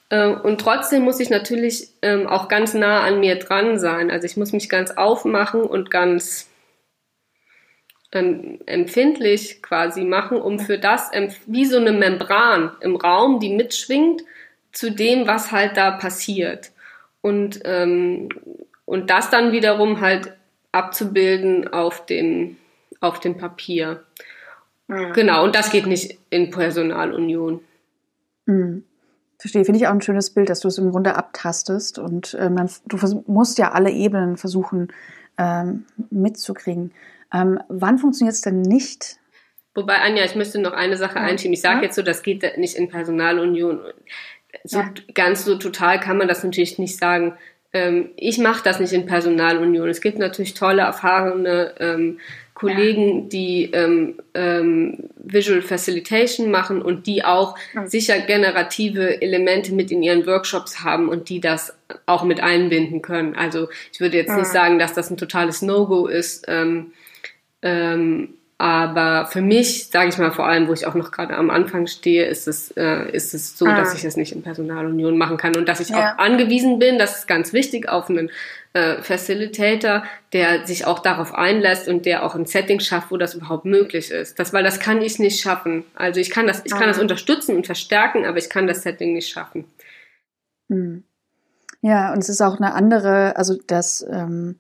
Ähm, 0.10 0.40
und 0.42 0.62
trotzdem 0.62 1.04
muss 1.04 1.20
ich 1.20 1.30
natürlich 1.30 1.90
ähm, 2.02 2.28
auch 2.28 2.48
ganz 2.48 2.74
nah 2.74 3.02
an 3.02 3.20
mir 3.20 3.38
dran 3.40 3.80
sein. 3.80 4.12
Also 4.12 4.26
ich 4.26 4.38
muss 4.38 4.54
mich 4.54 4.70
ganz 4.70 4.92
aufmachen 4.92 5.62
und 5.62 5.90
ganz 5.90 6.48
ähm, 8.14 8.60
empfindlich 8.68 9.64
quasi 9.64 10.04
machen, 10.04 10.38
um 10.40 10.60
für 10.60 10.78
das, 10.78 11.12
wie 11.48 11.66
so 11.66 11.78
eine 11.78 11.92
Membran 11.92 12.72
im 12.82 12.96
Raum, 12.96 13.40
die 13.40 13.50
mitschwingt, 13.50 14.22
zu 14.72 14.92
dem, 14.92 15.26
was 15.26 15.52
halt 15.52 15.76
da 15.76 15.90
passiert. 15.90 16.72
Und, 17.22 17.66
und 17.66 19.10
das 19.10 19.32
dann 19.32 19.52
wiederum 19.52 20.02
halt 20.02 20.37
abzubilden 20.78 21.68
auf 21.68 22.06
dem, 22.06 22.58
auf 23.00 23.20
dem 23.20 23.38
Papier. 23.38 24.04
Mhm. 24.88 25.14
Genau, 25.14 25.44
und 25.44 25.56
das 25.56 25.72
geht 25.72 25.88
nicht 25.88 26.18
in 26.30 26.52
Personalunion. 26.52 27.62
Mhm. 28.46 28.84
Verstehe, 29.40 29.66
finde 29.66 29.80
ich 29.80 29.88
auch 29.88 29.92
ein 29.92 30.02
schönes 30.02 30.32
Bild, 30.32 30.50
dass 30.50 30.62
du 30.62 30.68
es 30.68 30.78
im 30.78 30.92
Grunde 30.92 31.16
abtastest 31.16 32.00
und 32.00 32.34
äh, 32.36 32.50
man, 32.50 32.70
du 32.86 33.24
musst 33.28 33.60
ja 33.60 33.72
alle 33.72 33.92
Ebenen 33.92 34.38
versuchen 34.38 34.88
ähm, 35.38 35.86
mitzukriegen. 36.10 36.92
Ähm, 37.32 37.60
wann 37.68 38.00
funktioniert 38.00 38.34
es 38.34 38.42
denn 38.42 38.62
nicht? 38.62 39.18
Wobei, 39.76 40.02
Anja, 40.02 40.24
ich 40.24 40.36
müsste 40.36 40.60
noch 40.60 40.74
eine 40.74 40.98
Sache 40.98 41.20
einschieben. 41.20 41.54
Ich 41.54 41.62
sage 41.62 41.78
ja. 41.78 41.84
jetzt 41.84 41.96
so, 41.96 42.02
das 42.02 42.24
geht 42.24 42.58
nicht 42.58 42.76
in 42.76 42.90
Personalunion. 42.90 43.82
So, 44.64 44.80
ja. 44.80 44.90
Ganz 45.14 45.46
so 45.46 45.56
total 45.56 46.00
kann 46.00 46.18
man 46.18 46.28
das 46.28 46.44
natürlich 46.44 46.80
nicht 46.80 46.98
sagen 46.98 47.38
ähm, 47.74 48.10
ich 48.16 48.38
mache 48.38 48.64
das 48.64 48.80
nicht 48.80 48.94
in 48.94 49.06
Personalunion. 49.06 49.90
Es 49.90 50.02
gibt 50.02 50.20
natürlich 50.20 50.54
tolle, 50.54 50.82
erfahrene 50.84 51.74
ähm, 51.80 52.20
Kollegen, 52.54 53.24
ja. 53.24 53.26
die 53.28 53.70
ähm, 53.72 54.16
ähm, 54.34 55.10
Visual 55.18 55.62
Facilitation 55.62 56.50
machen 56.50 56.82
und 56.82 57.06
die 57.06 57.24
auch 57.24 57.56
ja. 57.76 57.86
sicher 57.86 58.20
generative 58.20 59.22
Elemente 59.22 59.74
mit 59.74 59.92
in 59.92 60.02
ihren 60.02 60.26
Workshops 60.26 60.84
haben 60.84 61.08
und 61.08 61.30
die 61.30 61.40
das 61.40 61.78
auch 62.08 62.24
mit 62.24 62.42
einbinden 62.42 63.04
können. 63.04 63.36
Also 63.36 63.68
ich 63.94 64.00
würde 64.00 64.18
jetzt 64.18 64.30
ja. 64.30 64.38
nicht 64.38 64.48
sagen, 64.48 64.80
dass 64.80 64.94
das 64.94 65.12
ein 65.12 65.18
totales 65.18 65.62
No-Go 65.62 66.08
ist. 66.08 66.46
Ähm, 66.48 66.94
ähm, 67.62 68.37
aber 68.60 69.28
für 69.28 69.42
mich, 69.42 69.90
sage 69.90 70.10
ich 70.10 70.18
mal, 70.18 70.32
vor 70.32 70.48
allem, 70.48 70.68
wo 70.68 70.74
ich 70.74 70.88
auch 70.88 70.96
noch 70.96 71.12
gerade 71.12 71.36
am 71.36 71.52
Anfang 71.52 71.86
stehe, 71.86 72.26
ist 72.26 72.48
es, 72.48 72.72
äh, 72.72 73.08
ist 73.12 73.36
es 73.36 73.56
so, 73.56 73.68
ah. 73.68 73.76
dass 73.76 73.94
ich 73.94 74.04
es 74.04 74.18
nicht 74.18 74.32
in 74.32 74.42
Personalunion 74.42 75.16
machen 75.16 75.38
kann 75.38 75.56
und 75.56 75.70
dass 75.70 75.80
ich 75.80 75.90
ja. 75.90 76.16
auch 76.16 76.18
angewiesen 76.18 76.80
bin, 76.80 76.98
das 76.98 77.20
ist 77.20 77.28
ganz 77.28 77.54
wichtig, 77.54 77.88
auf 77.88 78.10
einen 78.10 78.32
äh, 78.74 79.00
Facilitator, 79.04 80.04
der 80.34 80.66
sich 80.66 80.88
auch 80.88 81.00
darauf 81.00 81.36
einlässt 81.36 81.88
und 81.88 82.08
der 82.08 82.24
auch 82.24 82.34
ein 82.34 82.48
Setting 82.48 82.80
schafft, 82.80 83.12
wo 83.12 83.18
das 83.18 83.36
überhaupt 83.36 83.66
möglich 83.66 84.10
ist. 84.10 84.40
Das, 84.40 84.54
weil 84.54 84.64
das 84.64 84.80
kann 84.80 85.04
ich 85.04 85.20
nicht 85.20 85.40
schaffen. 85.40 85.84
Also 85.94 86.20
ich 86.20 86.32
kann 86.32 86.48
das, 86.48 86.64
ich 86.66 86.72
kann 86.72 86.84
ah. 86.84 86.88
das 86.88 87.00
unterstützen 87.00 87.56
und 87.56 87.68
verstärken, 87.68 88.26
aber 88.26 88.40
ich 88.40 88.50
kann 88.50 88.66
das 88.66 88.82
Setting 88.82 89.14
nicht 89.14 89.30
schaffen. 89.30 89.66
Hm. 90.70 91.04
Ja, 91.82 92.12
und 92.12 92.20
es 92.20 92.30
ist 92.30 92.42
auch 92.42 92.58
eine 92.58 92.74
andere, 92.74 93.36
also 93.38 93.56
das 93.68 94.04
ähm, 94.12 94.56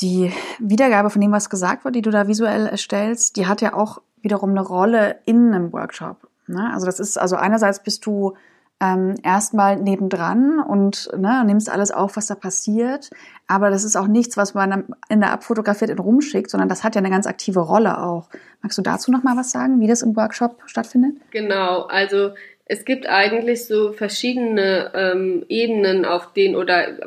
die 0.00 0.32
Wiedergabe 0.58 1.10
von 1.10 1.20
dem, 1.20 1.32
was 1.32 1.50
gesagt 1.50 1.84
wird, 1.84 1.94
die 1.94 2.02
du 2.02 2.10
da 2.10 2.28
visuell 2.28 2.66
erstellst, 2.66 3.36
die 3.36 3.46
hat 3.46 3.60
ja 3.60 3.74
auch 3.74 4.00
wiederum 4.20 4.50
eine 4.50 4.60
Rolle 4.60 5.16
in 5.24 5.54
einem 5.54 5.72
Workshop. 5.72 6.28
Ne? 6.46 6.70
Also 6.72 6.86
das 6.86 7.00
ist, 7.00 7.18
also 7.18 7.36
einerseits 7.36 7.82
bist 7.82 8.04
du 8.06 8.34
ähm, 8.78 9.14
erstmal 9.22 9.76
nebendran 9.76 10.58
und 10.58 11.08
ne, 11.16 11.42
nimmst 11.46 11.70
alles 11.70 11.90
auf, 11.90 12.16
was 12.16 12.26
da 12.26 12.34
passiert. 12.34 13.08
Aber 13.46 13.70
das 13.70 13.84
ist 13.84 13.96
auch 13.96 14.06
nichts, 14.06 14.36
was 14.36 14.52
man 14.52 14.84
in 15.08 15.20
der 15.20 15.32
abfotografiert 15.32 15.90
und 15.90 16.00
rumschickt, 16.00 16.50
sondern 16.50 16.68
das 16.68 16.84
hat 16.84 16.94
ja 16.94 16.98
eine 16.98 17.10
ganz 17.10 17.26
aktive 17.26 17.60
Rolle 17.60 18.02
auch. 18.02 18.28
Magst 18.60 18.76
du 18.76 18.82
dazu 18.82 19.10
noch 19.10 19.22
mal 19.22 19.36
was 19.36 19.50
sagen, 19.50 19.80
wie 19.80 19.86
das 19.86 20.02
im 20.02 20.14
Workshop 20.14 20.62
stattfindet? 20.66 21.16
Genau, 21.30 21.82
also 21.84 22.32
es 22.68 22.84
gibt 22.84 23.08
eigentlich 23.08 23.64
so 23.64 23.92
verschiedene 23.92 24.90
ähm, 24.92 25.44
Ebenen, 25.48 26.04
auf 26.04 26.32
denen 26.32 26.56
oder 26.56 26.98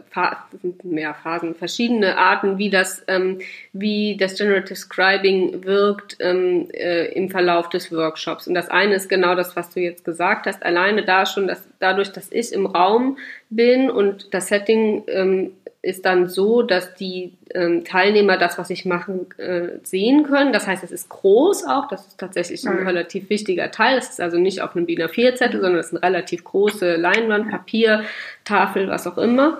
mehr 0.83 1.13
Phasen, 1.13 1.53
verschiedene 1.53 2.17
Arten, 2.17 2.57
wie 2.57 2.69
das, 2.69 3.03
ähm, 3.09 3.39
wie 3.73 4.15
das 4.15 4.37
Generative 4.37 4.77
Scribing 4.77 5.65
wirkt 5.65 6.15
ähm, 6.21 6.69
äh, 6.71 7.11
im 7.11 7.29
Verlauf 7.29 7.67
des 7.67 7.91
Workshops. 7.91 8.47
Und 8.47 8.53
das 8.53 8.69
eine 8.69 8.95
ist 8.95 9.09
genau 9.09 9.35
das, 9.35 9.57
was 9.57 9.69
du 9.73 9.81
jetzt 9.81 10.05
gesagt 10.05 10.47
hast. 10.47 10.63
Alleine 10.63 11.03
da 11.03 11.25
schon, 11.25 11.47
dass 11.47 11.67
dadurch, 11.79 12.13
dass 12.13 12.31
ich 12.31 12.53
im 12.53 12.65
Raum 12.65 13.17
bin 13.49 13.91
und 13.91 14.33
das 14.33 14.47
Setting 14.47 15.03
ähm, 15.07 15.51
ist 15.81 16.05
dann 16.05 16.27
so, 16.27 16.61
dass 16.61 16.93
die 16.95 17.33
ähm, 17.53 17.85
Teilnehmer 17.85 18.37
das, 18.37 18.57
was 18.57 18.69
ich 18.69 18.83
mache, 18.83 19.25
äh, 19.37 19.79
sehen 19.83 20.23
können. 20.23 20.51
Das 20.51 20.67
heißt, 20.67 20.83
es 20.83 20.91
ist 20.91 21.07
groß 21.07 21.65
auch. 21.65 21.87
Das 21.87 22.05
ist 22.05 22.17
tatsächlich 22.17 22.67
ein 22.67 22.81
mhm. 22.81 22.87
relativ 22.87 23.29
wichtiger 23.29 23.71
Teil. 23.71 23.97
Es 23.97 24.09
ist 24.09 24.19
also 24.21 24.37
nicht 24.37 24.61
auf 24.61 24.75
einem 24.75 24.87
DIN 24.87 25.01
A4-Zettel, 25.01 25.61
sondern 25.61 25.79
es 25.79 25.87
ist 25.87 25.93
eine 25.93 26.03
relativ 26.03 26.43
große 26.43 26.97
Leinwand, 26.97 27.49
Papier, 27.49 28.03
Tafel, 28.43 28.89
was 28.89 29.07
auch 29.07 29.17
immer. 29.17 29.59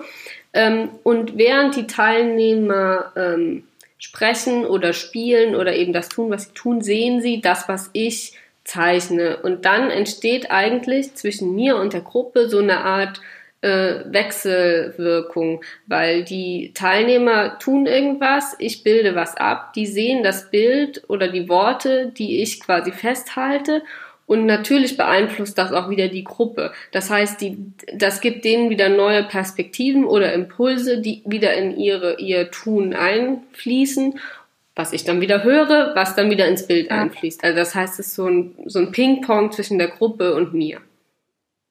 Ähm, 0.52 0.90
und 1.04 1.38
während 1.38 1.76
die 1.76 1.86
Teilnehmer 1.86 3.12
ähm, 3.16 3.64
sprechen 3.98 4.66
oder 4.66 4.92
spielen 4.92 5.54
oder 5.54 5.74
eben 5.74 5.94
das 5.94 6.10
tun, 6.10 6.30
was 6.30 6.44
sie 6.44 6.52
tun, 6.52 6.82
sehen 6.82 7.22
sie 7.22 7.40
das, 7.40 7.66
was 7.66 7.88
ich 7.94 8.36
zeichne. 8.64 9.38
Und 9.38 9.64
dann 9.64 9.90
entsteht 9.90 10.50
eigentlich 10.50 11.14
zwischen 11.14 11.54
mir 11.54 11.76
und 11.76 11.94
der 11.94 12.02
Gruppe 12.02 12.48
so 12.48 12.58
eine 12.58 12.84
Art 12.84 13.22
äh, 13.62 14.04
Wechselwirkung, 14.06 15.62
weil 15.86 16.24
die 16.24 16.72
Teilnehmer 16.74 17.58
tun 17.58 17.86
irgendwas, 17.86 18.56
ich 18.58 18.82
bilde 18.82 19.14
was 19.14 19.36
ab, 19.36 19.72
die 19.74 19.86
sehen 19.86 20.22
das 20.22 20.50
Bild 20.50 21.02
oder 21.08 21.28
die 21.28 21.48
Worte, 21.48 22.12
die 22.16 22.42
ich 22.42 22.60
quasi 22.60 22.92
festhalte 22.92 23.82
und 24.30 24.46
natürlich 24.46 24.96
beeinflusst 24.96 25.58
das 25.58 25.72
auch 25.72 25.90
wieder 25.90 26.06
die 26.06 26.22
Gruppe. 26.22 26.70
Das 26.92 27.10
heißt, 27.10 27.40
die, 27.40 27.58
das 27.92 28.20
gibt 28.20 28.44
denen 28.44 28.70
wieder 28.70 28.88
neue 28.88 29.24
Perspektiven 29.24 30.04
oder 30.04 30.32
Impulse, 30.32 31.00
die 31.00 31.20
wieder 31.26 31.52
in 31.54 31.76
ihre, 31.76 32.20
ihr 32.20 32.48
Tun 32.52 32.94
einfließen, 32.94 34.20
was 34.76 34.92
ich 34.92 35.02
dann 35.02 35.20
wieder 35.20 35.42
höre, 35.42 35.96
was 35.96 36.14
dann 36.14 36.30
wieder 36.30 36.46
ins 36.46 36.68
Bild 36.68 36.92
einfließt. 36.92 37.42
Also 37.42 37.56
das 37.56 37.74
heißt, 37.74 37.98
es 37.98 38.06
ist 38.06 38.14
so 38.14 38.28
ein, 38.28 38.54
so 38.66 38.78
ein 38.78 38.92
Ping-Pong 38.92 39.50
zwischen 39.50 39.78
der 39.78 39.88
Gruppe 39.88 40.34
und 40.36 40.54
mir. 40.54 40.80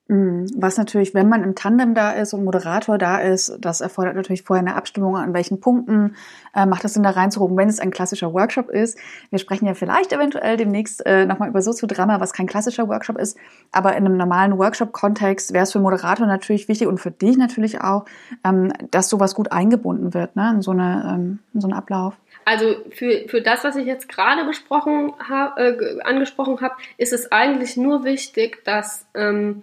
Mhm. 0.10 0.48
Was 0.56 0.78
natürlich, 0.78 1.14
wenn 1.14 1.30
man 1.30 1.44
im 1.44 1.54
Tandem 1.54 1.94
da 1.94 2.12
ist 2.12 2.34
und 2.34 2.44
Moderator 2.44 2.98
da 2.98 3.20
ist, 3.20 3.56
das 3.60 3.80
erfordert 3.80 4.16
natürlich 4.16 4.42
vorher 4.42 4.66
eine 4.66 4.76
Abstimmung, 4.76 5.16
an 5.16 5.36
welchen 5.36 5.62
Punkten 5.62 6.16
äh, 6.56 6.66
macht 6.66 6.84
es 6.84 6.96
Sinn, 6.96 7.04
da 7.04 7.12
reinzurufen, 7.12 7.56
wenn 7.56 7.70
es 7.70 7.80
ein 7.80 7.92
klassischer 7.92 8.34
Workshop 8.34 8.70
ist. 8.72 8.98
Wir 9.30 9.38
sprechen 9.38 9.68
ja 9.68 9.76
vielleicht 9.76 10.12
eventuell 10.12 10.58
demnächst 10.58 11.06
äh, 11.06 11.28
nochmal 11.28 11.50
über 11.50 11.62
Soziodrama, 11.62 12.20
was 12.20 12.34
kein 12.34 12.48
klassischer 12.48 12.88
Workshop 12.88 13.20
ist, 13.20 13.38
aber 13.72 13.96
in 13.96 14.06
einem 14.08 14.18
normalen 14.18 14.58
Workshop-Kontext 14.58 15.54
wäre 15.54 15.64
es 15.64 15.74
für 15.74 15.80
Moderator 15.80 16.26
natürlich 16.26 16.68
wichtig 16.68 16.88
und 16.88 16.98
für 16.98 17.12
dich 17.12 17.38
natürlich 17.38 17.82
auch, 17.82 18.06
ähm, 18.44 18.74
dass 18.90 19.10
sowas 19.10 19.36
gut 19.36 19.52
eingebunden 19.52 20.16
wird, 20.16 20.36
ne, 20.36 20.54
in 20.56 20.64
so, 20.64 20.72
eine, 20.72 21.04
ähm, 21.08 21.40
in 21.54 21.62
so 21.62 21.68
einen 21.68 21.78
Ablauf. 21.78 22.16
Also 22.46 22.78
für, 22.90 23.28
für 23.28 23.44
das, 23.44 23.64
was 23.64 23.76
ich 23.76 23.86
jetzt 23.86 24.10
gerade 24.10 24.44
besprochen 24.44 25.14
hab, 25.20 25.60
äh, 25.60 26.00
angesprochen 26.04 26.62
habe, 26.62 26.74
ist 26.98 27.14
es 27.14 27.32
eigentlich 27.32 27.78
nur 27.78 28.06
wichtig, 28.06 28.64
dass 28.66 29.06
ähm, 29.14 29.62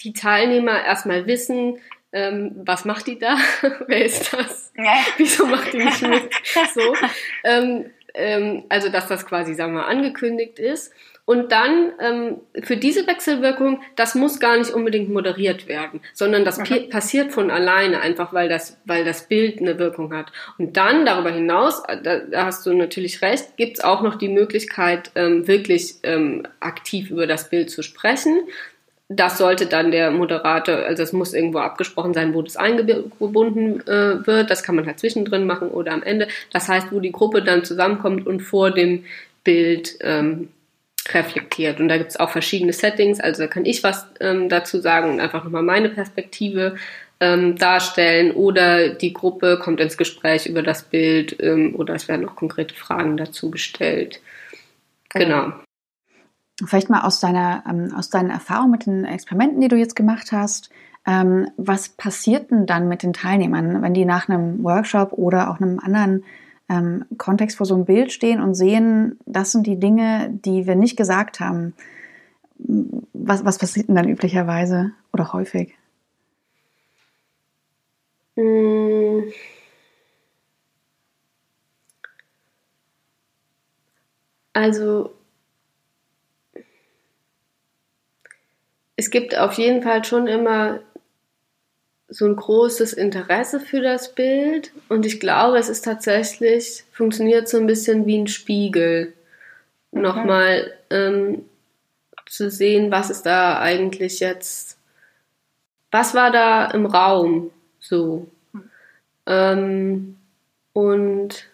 die 0.00 0.12
Teilnehmer 0.12 0.84
erstmal 0.84 1.26
wissen, 1.26 1.78
ähm, 2.12 2.52
was 2.64 2.84
macht 2.84 3.06
die 3.06 3.18
da? 3.18 3.36
Wer 3.86 4.04
ist 4.04 4.32
das? 4.32 4.72
Ja. 4.76 4.96
Wieso 5.16 5.46
macht 5.46 5.72
die 5.72 5.78
nicht 5.78 6.02
mit? 6.02 6.30
so. 6.74 6.94
Ähm, 7.44 7.86
ähm, 8.14 8.64
also, 8.68 8.90
dass 8.90 9.08
das 9.08 9.24
quasi, 9.26 9.54
sagen 9.54 9.72
wir 9.72 9.80
mal, 9.80 9.88
angekündigt 9.88 10.58
ist. 10.58 10.92
Und 11.24 11.52
dann 11.52 11.92
ähm, 12.00 12.40
für 12.64 12.76
diese 12.76 13.06
Wechselwirkung, 13.06 13.80
das 13.94 14.16
muss 14.16 14.40
gar 14.40 14.58
nicht 14.58 14.72
unbedingt 14.72 15.08
moderiert 15.08 15.68
werden, 15.68 16.00
sondern 16.14 16.44
das 16.44 16.58
okay. 16.58 16.88
passiert 16.90 17.30
von 17.30 17.50
alleine, 17.52 18.00
einfach 18.00 18.32
weil 18.32 18.48
das, 18.48 18.80
weil 18.86 19.04
das 19.04 19.28
Bild 19.28 19.60
eine 19.60 19.78
Wirkung 19.78 20.12
hat. 20.12 20.32
Und 20.58 20.76
dann 20.76 21.06
darüber 21.06 21.30
hinaus, 21.30 21.84
äh, 21.86 22.02
da, 22.02 22.18
da 22.18 22.46
hast 22.46 22.66
du 22.66 22.74
natürlich 22.74 23.22
recht, 23.22 23.56
gibt 23.56 23.78
es 23.78 23.84
auch 23.84 24.02
noch 24.02 24.16
die 24.16 24.28
Möglichkeit, 24.28 25.12
ähm, 25.14 25.46
wirklich 25.46 25.94
ähm, 26.02 26.42
aktiv 26.58 27.10
über 27.10 27.28
das 27.28 27.48
Bild 27.50 27.70
zu 27.70 27.82
sprechen. 27.82 28.42
Das 29.16 29.38
sollte 29.38 29.66
dann 29.66 29.90
der 29.90 30.10
Moderator, 30.10 30.76
also 30.76 31.02
es 31.02 31.12
muss 31.12 31.34
irgendwo 31.34 31.58
abgesprochen 31.58 32.14
sein, 32.14 32.34
wo 32.34 32.42
das 32.42 32.56
eingebunden 32.56 33.80
äh, 33.86 34.26
wird. 34.26 34.50
Das 34.50 34.62
kann 34.62 34.76
man 34.76 34.86
halt 34.86 35.00
zwischendrin 35.00 35.46
machen 35.46 35.68
oder 35.68 35.92
am 35.92 36.02
Ende. 36.02 36.28
Das 36.50 36.68
heißt, 36.68 36.92
wo 36.92 37.00
die 37.00 37.12
Gruppe 37.12 37.42
dann 37.42 37.64
zusammenkommt 37.64 38.26
und 38.26 38.40
vor 38.40 38.70
dem 38.70 39.04
Bild 39.44 39.96
ähm, 40.00 40.48
reflektiert. 41.10 41.80
Und 41.80 41.88
da 41.88 41.98
gibt 41.98 42.10
es 42.10 42.20
auch 42.20 42.30
verschiedene 42.30 42.72
Settings, 42.72 43.20
also 43.20 43.42
da 43.42 43.48
kann 43.48 43.64
ich 43.64 43.82
was 43.82 44.06
ähm, 44.20 44.48
dazu 44.48 44.80
sagen 44.80 45.10
und 45.10 45.20
einfach 45.20 45.44
nochmal 45.44 45.62
meine 45.62 45.88
Perspektive 45.88 46.76
ähm, 47.20 47.56
darstellen 47.56 48.32
oder 48.32 48.90
die 48.90 49.12
Gruppe 49.12 49.58
kommt 49.58 49.80
ins 49.80 49.96
Gespräch 49.96 50.46
über 50.46 50.62
das 50.62 50.84
Bild 50.84 51.36
ähm, 51.40 51.74
oder 51.76 51.94
es 51.94 52.08
werden 52.08 52.28
auch 52.28 52.36
konkrete 52.36 52.74
Fragen 52.74 53.16
dazu 53.16 53.50
gestellt. 53.50 54.20
Genau. 55.10 55.52
Vielleicht 56.66 56.90
mal 56.90 57.02
aus 57.02 57.20
deiner, 57.20 57.64
ähm, 57.68 57.94
aus 57.94 58.10
deinen 58.10 58.30
Erfahrungen 58.30 58.70
mit 58.70 58.86
den 58.86 59.04
Experimenten, 59.04 59.60
die 59.60 59.68
du 59.68 59.76
jetzt 59.76 59.96
gemacht 59.96 60.32
hast. 60.32 60.70
Ähm, 61.06 61.48
was 61.56 61.88
passiert 61.88 62.50
denn 62.50 62.66
dann 62.66 62.88
mit 62.88 63.02
den 63.02 63.12
Teilnehmern, 63.12 63.82
wenn 63.82 63.94
die 63.94 64.04
nach 64.04 64.28
einem 64.28 64.62
Workshop 64.62 65.12
oder 65.12 65.50
auch 65.50 65.60
einem 65.60 65.80
anderen 65.80 66.24
ähm, 66.68 67.04
Kontext 67.18 67.56
vor 67.56 67.66
so 67.66 67.74
einem 67.74 67.84
Bild 67.84 68.12
stehen 68.12 68.40
und 68.40 68.54
sehen, 68.54 69.18
das 69.26 69.52
sind 69.52 69.66
die 69.66 69.80
Dinge, 69.80 70.30
die 70.30 70.66
wir 70.66 70.76
nicht 70.76 70.96
gesagt 70.96 71.40
haben. 71.40 71.74
Was, 72.58 73.44
was 73.44 73.58
passiert 73.58 73.88
denn 73.88 73.96
dann 73.96 74.08
üblicherweise 74.08 74.92
oder 75.12 75.32
häufig? 75.32 75.74
Mm. 78.36 79.22
Also 84.54 85.14
es 89.02 89.10
gibt 89.10 89.36
auf 89.36 89.54
jeden 89.54 89.82
Fall 89.82 90.04
schon 90.04 90.28
immer 90.28 90.78
so 92.08 92.24
ein 92.24 92.36
großes 92.36 92.92
Interesse 92.92 93.58
für 93.58 93.80
das 93.80 94.14
Bild 94.14 94.70
und 94.88 95.04
ich 95.04 95.18
glaube, 95.18 95.58
es 95.58 95.68
ist 95.68 95.84
tatsächlich, 95.84 96.84
funktioniert 96.92 97.48
so 97.48 97.56
ein 97.56 97.66
bisschen 97.66 98.06
wie 98.06 98.18
ein 98.18 98.28
Spiegel. 98.28 99.12
Okay. 99.90 100.02
Nochmal 100.02 100.72
ähm, 100.90 101.46
zu 102.26 102.48
sehen, 102.48 102.92
was 102.92 103.10
ist 103.10 103.24
da 103.24 103.58
eigentlich 103.58 104.20
jetzt, 104.20 104.78
was 105.90 106.14
war 106.14 106.30
da 106.30 106.66
im 106.66 106.86
Raum 106.86 107.50
so. 107.80 108.28
Hm. 108.52 108.70
Ähm, 109.26 110.16
und 110.74 111.48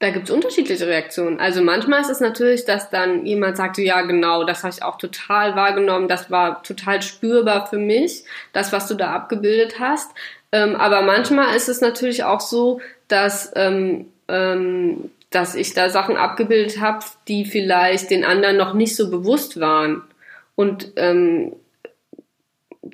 da 0.00 0.08
gibt 0.08 0.28
es 0.28 0.34
unterschiedliche 0.34 0.86
Reaktionen. 0.86 1.38
Also 1.38 1.62
manchmal 1.62 2.00
ist 2.00 2.08
es 2.08 2.20
natürlich, 2.20 2.64
dass 2.64 2.88
dann 2.88 3.26
jemand 3.26 3.58
sagt, 3.58 3.76
ja 3.76 4.00
genau, 4.00 4.44
das 4.44 4.64
habe 4.64 4.74
ich 4.74 4.82
auch 4.82 4.96
total 4.96 5.56
wahrgenommen, 5.56 6.08
das 6.08 6.30
war 6.30 6.62
total 6.62 7.02
spürbar 7.02 7.66
für 7.66 7.76
mich, 7.76 8.24
das, 8.54 8.72
was 8.72 8.88
du 8.88 8.94
da 8.94 9.12
abgebildet 9.12 9.78
hast. 9.78 10.10
Ähm, 10.52 10.74
aber 10.74 11.02
manchmal 11.02 11.54
ist 11.54 11.68
es 11.68 11.82
natürlich 11.82 12.24
auch 12.24 12.40
so, 12.40 12.80
dass, 13.08 13.52
ähm, 13.56 14.06
ähm, 14.28 15.10
dass 15.28 15.54
ich 15.54 15.74
da 15.74 15.90
Sachen 15.90 16.16
abgebildet 16.16 16.80
habe, 16.80 17.04
die 17.28 17.44
vielleicht 17.44 18.10
den 18.10 18.24
anderen 18.24 18.56
noch 18.56 18.72
nicht 18.72 18.96
so 18.96 19.10
bewusst 19.10 19.60
waren. 19.60 20.02
Und 20.56 20.92
ähm, 20.96 21.52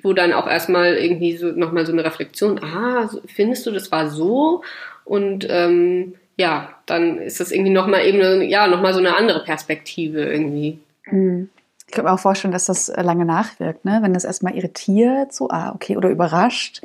wo 0.03 0.11
dann 0.11 0.33
auch 0.33 0.47
erstmal 0.47 0.95
irgendwie 0.95 1.37
so 1.37 1.47
nochmal 1.47 1.85
so 1.85 1.93
eine 1.93 2.03
Reflexion, 2.03 2.59
ah, 2.59 3.09
findest 3.27 3.65
du, 3.65 3.71
das 3.71 3.91
war 3.93 4.09
so? 4.09 4.61
Und 5.05 5.47
ähm, 5.49 6.13
ja, 6.37 6.69
dann 6.85 7.17
ist 7.17 7.39
das 7.39 7.51
irgendwie 7.51 7.71
nochmal 7.71 8.05
eben, 8.05 8.21
eine, 8.21 8.45
ja, 8.45 8.67
nochmal 8.67 8.93
so 8.93 8.99
eine 8.99 9.15
andere 9.15 9.43
Perspektive 9.43 10.23
irgendwie. 10.23 10.79
Mhm. 11.05 11.49
Ich 11.87 11.93
kann 11.93 12.05
mir 12.05 12.11
auch 12.11 12.19
vorstellen, 12.19 12.51
dass 12.51 12.65
das 12.65 12.89
äh, 12.89 13.01
lange 13.01 13.25
nachwirkt, 13.25 13.85
ne? 13.85 13.99
wenn 14.01 14.13
das 14.13 14.25
erstmal 14.25 14.55
irritiert, 14.55 15.33
so, 15.33 15.49
ah, 15.49 15.71
okay, 15.73 15.97
oder 15.97 16.09
überrascht. 16.09 16.81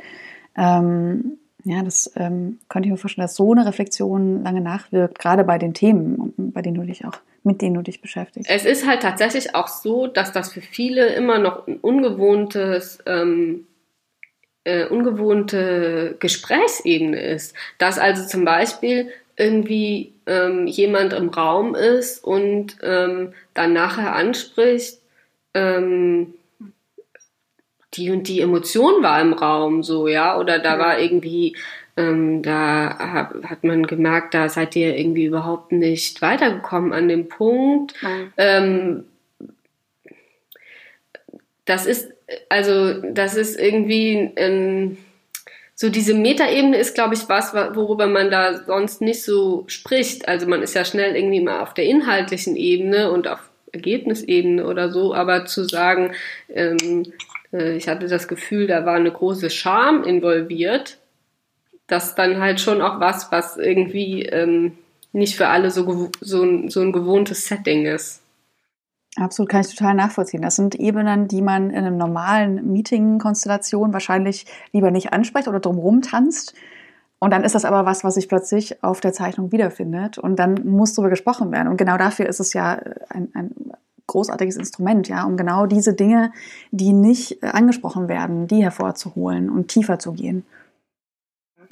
Ähm, 0.57 1.37
ja, 1.65 1.83
das 1.83 2.11
ähm, 2.15 2.59
könnte 2.67 2.87
ich 2.87 2.91
mir 2.91 2.97
vorstellen, 2.97 3.25
dass 3.25 3.35
so 3.35 3.51
eine 3.51 3.65
Reflexion 3.65 4.43
lange 4.43 4.61
nachwirkt, 4.61 5.19
gerade 5.19 5.43
bei 5.43 5.57
den 5.57 5.73
Themen, 5.73 6.33
bei 6.37 6.61
denen 6.61 6.75
du 6.75 6.83
dich 6.83 7.05
auch, 7.05 7.19
mit 7.43 7.61
denen 7.61 7.75
du 7.75 7.81
dich 7.81 8.01
beschäftigst. 8.01 8.49
Es 8.49 8.65
ist 8.65 8.87
halt 8.87 9.01
tatsächlich 9.01 9.55
auch 9.55 9.67
so, 9.67 10.07
dass 10.07 10.31
das 10.31 10.51
für 10.51 10.61
viele 10.61 11.07
immer 11.07 11.39
noch 11.39 11.67
ein 11.67 11.77
ungewohntes 11.77 12.99
ähm, 13.05 13.67
äh, 14.63 14.85
ungewohnte 14.87 16.15
Gesprächsebene 16.19 17.19
ist. 17.19 17.55
Dass 17.77 17.99
also 17.99 18.25
zum 18.25 18.45
Beispiel 18.45 19.09
irgendwie 19.35 20.13
ähm, 20.25 20.67
jemand 20.67 21.13
im 21.13 21.29
Raum 21.29 21.75
ist 21.75 22.23
und 22.23 22.77
ähm, 22.83 23.33
dann 23.53 23.73
nachher 23.73 24.15
anspricht, 24.15 24.99
ähm, 25.53 26.33
die 27.95 28.11
und 28.11 28.27
die 28.27 28.41
Emotion 28.41 29.03
war 29.03 29.21
im 29.21 29.33
Raum 29.33 29.83
so, 29.83 30.07
ja, 30.07 30.37
oder 30.37 30.59
da 30.59 30.79
war 30.79 30.99
irgendwie, 30.99 31.55
ähm, 31.95 32.41
da 32.41 32.97
hat, 32.97 33.43
hat 33.43 33.63
man 33.63 33.85
gemerkt, 33.85 34.33
da 34.33 34.49
seid 34.49 34.75
ihr 34.75 34.97
irgendwie 34.97 35.25
überhaupt 35.25 35.71
nicht 35.71 36.21
weitergekommen 36.21 36.93
an 36.93 37.07
dem 37.07 37.27
Punkt. 37.27 37.93
Ähm, 38.37 39.05
das 41.65 41.85
ist, 41.85 42.11
also, 42.49 43.01
das 43.01 43.35
ist 43.35 43.59
irgendwie 43.59 44.31
ein, 44.37 44.97
so 45.75 45.89
diese 45.89 46.13
Metaebene 46.13 46.77
ist, 46.77 46.93
glaube 46.95 47.15
ich, 47.15 47.27
was, 47.29 47.53
worüber 47.53 48.07
man 48.07 48.29
da 48.29 48.63
sonst 48.63 49.01
nicht 49.01 49.23
so 49.23 49.63
spricht. 49.67 50.27
Also 50.27 50.47
man 50.47 50.61
ist 50.61 50.75
ja 50.75 50.85
schnell 50.85 51.15
irgendwie 51.15 51.41
mal 51.41 51.61
auf 51.61 51.73
der 51.73 51.85
inhaltlichen 51.85 52.55
Ebene 52.55 53.11
und 53.11 53.27
auf 53.27 53.49
Ergebnisebene 53.71 54.65
oder 54.65 54.91
so, 54.91 55.15
aber 55.15 55.45
zu 55.45 55.63
sagen, 55.63 56.13
ähm, 56.49 57.11
äh, 57.51 57.75
ich 57.75 57.87
hatte 57.87 58.07
das 58.07 58.27
Gefühl, 58.27 58.67
da 58.67 58.85
war 58.85 58.95
eine 58.95 59.11
große 59.11 59.49
Scham 59.49 60.03
involviert, 60.03 60.99
das 61.87 62.15
dann 62.15 62.39
halt 62.39 62.61
schon 62.61 62.81
auch 62.81 62.99
was, 62.99 63.31
was 63.31 63.57
irgendwie 63.57 64.23
ähm, 64.23 64.77
nicht 65.11 65.35
für 65.35 65.47
alle 65.47 65.71
so, 65.71 66.11
so, 66.21 66.69
so 66.69 66.81
ein 66.81 66.91
gewohntes 66.91 67.47
Setting 67.47 67.85
ist. 67.85 68.22
Absolut, 69.15 69.49
kann 69.49 69.61
ich 69.61 69.75
total 69.75 69.93
nachvollziehen. 69.93 70.41
Das 70.41 70.55
sind 70.55 70.73
Ebenen, 70.75 71.27
die 71.27 71.43
man 71.43 71.69
in 71.69 71.85
einem 71.85 71.97
normalen 71.97 72.71
Meeting-Konstellation 72.71 73.93
wahrscheinlich 73.93 74.47
lieber 74.71 74.89
nicht 74.89 75.13
anspricht 75.13 75.47
oder 75.47 75.59
drumherum 75.59 76.01
tanzt. 76.01 76.55
Und 77.19 77.31
dann 77.31 77.43
ist 77.43 77.53
das 77.53 77.63
aber 77.63 77.85
was, 77.85 78.03
was 78.03 78.15
sich 78.15 78.27
plötzlich 78.27 78.83
auf 78.83 79.01
der 79.01 79.13
Zeichnung 79.13 79.51
wiederfindet. 79.51 80.17
Und 80.17 80.37
dann 80.37 80.65
muss 80.65 80.93
darüber 80.93 81.11
gesprochen 81.11 81.51
werden. 81.51 81.67
Und 81.67 81.77
genau 81.77 81.97
dafür 81.97 82.25
ist 82.25 82.39
es 82.39 82.53
ja 82.53 82.81
ein, 83.09 83.29
ein 83.33 83.51
großartiges 84.07 84.57
Instrument, 84.57 85.07
ja, 85.07 85.23
um 85.23 85.37
genau 85.37 85.65
diese 85.65 85.93
Dinge, 85.93 86.31
die 86.71 86.91
nicht 86.91 87.43
angesprochen 87.43 88.07
werden, 88.07 88.47
die 88.47 88.63
hervorzuholen 88.63 89.49
und 89.49 89.67
tiefer 89.67 89.99
zu 89.99 90.13
gehen. 90.13 90.43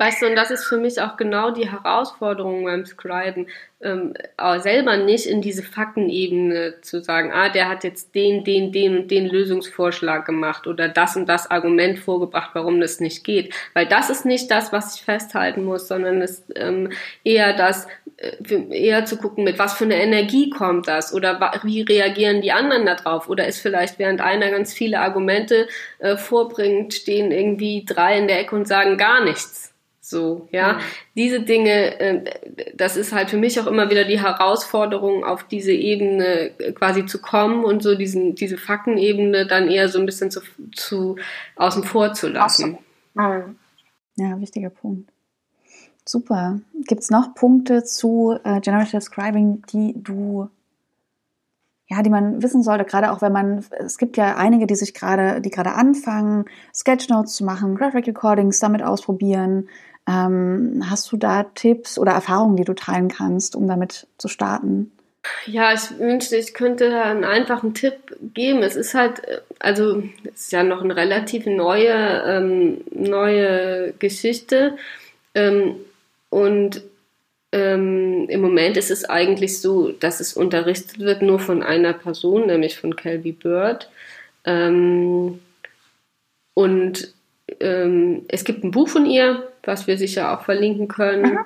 Weißt 0.02 0.20
du, 0.24 0.26
und 0.26 0.36
das 0.36 0.50
ist 0.50 0.66
für 0.66 0.80
mich 0.80 1.00
auch 1.00 1.16
genau 1.16 1.52
die 1.52 1.70
Herausforderung 1.70 2.64
beim 2.64 2.88
Scriben, 2.88 3.46
ähm, 3.82 4.16
selber 4.58 4.98
nicht 4.98 5.28
in 5.28 5.44
diese 5.44 5.62
Faktenebene 5.62 6.82
zu 6.82 7.04
sagen, 7.04 7.32
ah, 7.32 7.50
der 7.50 7.70
hat 7.70 7.84
jetzt 7.84 8.16
den, 8.16 8.44
den, 8.44 8.72
den 8.72 8.98
und 8.98 9.12
den 9.12 9.28
Lösungsvorschlag 9.28 10.26
gemacht 10.26 10.66
oder 10.66 10.90
das 10.90 11.18
und 11.18 11.30
das 11.30 11.52
Argument 11.52 12.00
vorgebracht, 12.00 12.50
warum 12.54 12.82
das 12.82 13.00
nicht 13.00 13.24
geht. 13.24 13.54
Weil 13.76 13.86
das 13.86 14.10
ist 14.10 14.26
nicht 14.26 14.50
das, 14.50 14.74
was 14.74 14.96
ich 14.96 15.04
festhalten 15.04 15.64
muss, 15.64 15.88
sondern 15.88 16.20
es 16.24 16.46
ähm, 16.56 16.92
eher 17.24 17.56
das, 17.56 17.86
äh, 18.18 18.56
eher 18.72 19.06
zu 19.06 19.18
gucken, 19.18 19.44
mit 19.44 19.60
was 19.60 19.74
für 19.74 19.86
einer 19.86 19.98
Energie 19.98 20.50
kommt 20.50 20.88
das 20.88 21.14
oder 21.14 21.62
wie 21.62 21.84
reagieren 21.84 22.42
die 22.42 22.52
anderen 22.52 22.88
darauf 22.88 23.30
oder 23.30 23.46
ist 23.46 23.60
vielleicht 23.60 24.00
während 24.00 24.20
einer 24.20 24.50
ganz 24.50 24.74
viele 24.74 25.00
Argumente 25.00 25.68
äh, 26.00 26.18
vorbringt, 26.18 26.96
stehen 26.96 27.32
irgendwie 27.32 27.86
drei 27.86 28.18
in 28.18 28.28
der 28.28 28.40
Ecke 28.40 28.56
und 28.56 28.68
sagen 28.68 28.98
gar 28.98 29.24
nichts. 29.24 29.71
So, 30.04 30.48
ja. 30.52 30.74
Mhm. 30.74 30.80
Diese 31.16 31.42
Dinge, 31.42 32.00
äh, 32.00 32.24
das 32.76 32.98
ist 32.98 33.14
halt 33.14 33.30
für 33.30 33.38
mich 33.38 33.60
auch 33.60 33.68
immer 33.68 33.92
wieder 33.92 34.04
die 34.04 34.20
Herausforderung, 34.20 35.24
auf 35.24 35.44
diese 35.44 35.72
Ebene 35.72 36.60
äh, 36.60 36.72
quasi 36.74 37.06
zu 37.06 37.22
kommen 37.22 37.64
und 37.64 37.84
so 37.84 37.96
diesen, 37.96 38.34
diese 38.34 38.58
Faktenebene 38.58 39.46
dann 39.46 39.70
eher 39.70 39.88
so 39.90 40.00
ein 40.00 40.08
bisschen 40.08 40.32
zu, 40.32 40.42
zu 40.76 41.18
außen 41.56 41.84
vor 41.84 42.14
zu 42.14 42.30
lassen. 42.30 42.80
Mhm. 43.14 43.58
Ja, 44.16 44.40
wichtiger 44.42 44.72
Punkt. 44.72 45.12
Super. 46.04 46.60
Gibt 46.88 47.04
es 47.04 47.12
noch 47.12 47.36
Punkte 47.36 47.84
zu 47.84 48.38
äh, 48.44 48.60
Generative 48.60 49.02
Scribing, 49.02 49.64
die 49.72 49.94
du 49.96 50.50
ja, 51.92 52.02
die 52.04 52.10
man 52.10 52.42
wissen 52.42 52.64
sollte, 52.64 52.86
gerade 52.86 53.12
auch 53.12 53.22
wenn 53.22 53.34
man, 53.34 53.66
es 53.78 53.98
gibt 53.98 54.16
ja 54.16 54.38
einige, 54.38 54.66
die 54.66 54.76
sich 54.76 54.94
gerade, 54.94 55.42
die 55.42 55.50
gerade 55.50 55.74
anfangen, 55.74 56.46
Sketchnotes 56.74 57.34
zu 57.36 57.44
machen, 57.44 57.76
Graphic 57.76 58.08
Recordings 58.08 58.60
damit 58.60 58.82
ausprobieren, 58.82 59.68
ähm, 60.12 60.84
hast 60.90 61.12
du 61.12 61.18
da 61.18 61.44
Tipps 61.44 61.98
oder 61.98 62.12
Erfahrungen, 62.12 62.58
die 62.58 62.64
du 62.64 62.74
teilen 62.74 63.08
kannst, 63.08 63.56
um 63.56 63.68
damit 63.68 64.08
zu 64.18 64.28
starten? 64.28 64.92
Ja, 65.46 65.74
ich 65.74 66.00
wünschte, 66.00 66.36
ich 66.36 66.54
könnte 66.54 66.90
da 66.90 67.04
einen 67.04 67.24
einfachen 67.24 67.74
Tipp 67.74 67.96
geben. 68.34 68.64
Es 68.64 68.76
ist 68.76 68.94
halt, 68.96 69.22
also 69.60 70.04
es 70.24 70.46
ist 70.46 70.52
ja 70.52 70.64
noch 70.64 70.84
eine 70.84 70.96
relativ 70.96 71.46
neue, 71.46 71.94
ähm, 71.94 72.82
neue 72.92 73.94
Geschichte. 74.00 74.78
Ähm, 75.36 75.76
und 76.30 76.82
ähm, 77.52 78.28
im 78.30 78.42
Moment 78.42 78.78
ist 78.78 78.92
es 78.92 79.06
eigentlich 79.06 79.60
so, 79.60 79.92
dass 79.92 80.22
es 80.22 80.34
unterrichtet 80.34 81.00
wird 81.00 81.22
nur 81.22 81.40
von 81.40 81.62
einer 81.62 81.94
Person, 81.94 82.48
nämlich 82.48 82.80
von 82.80 82.96
Kelby 82.96 83.34
Bird. 83.34 83.90
Ähm, 84.46 85.40
und 86.54 87.14
ähm, 87.60 88.24
es 88.28 88.44
gibt 88.44 88.64
ein 88.64 88.72
Buch 88.72 88.88
von 88.88 89.06
ihr, 89.06 89.48
was 89.64 89.88
wir 89.88 89.98
sicher 89.98 90.34
auch 90.34 90.44
verlinken 90.44 90.88
können. 90.88 91.34
Mhm. 91.34 91.40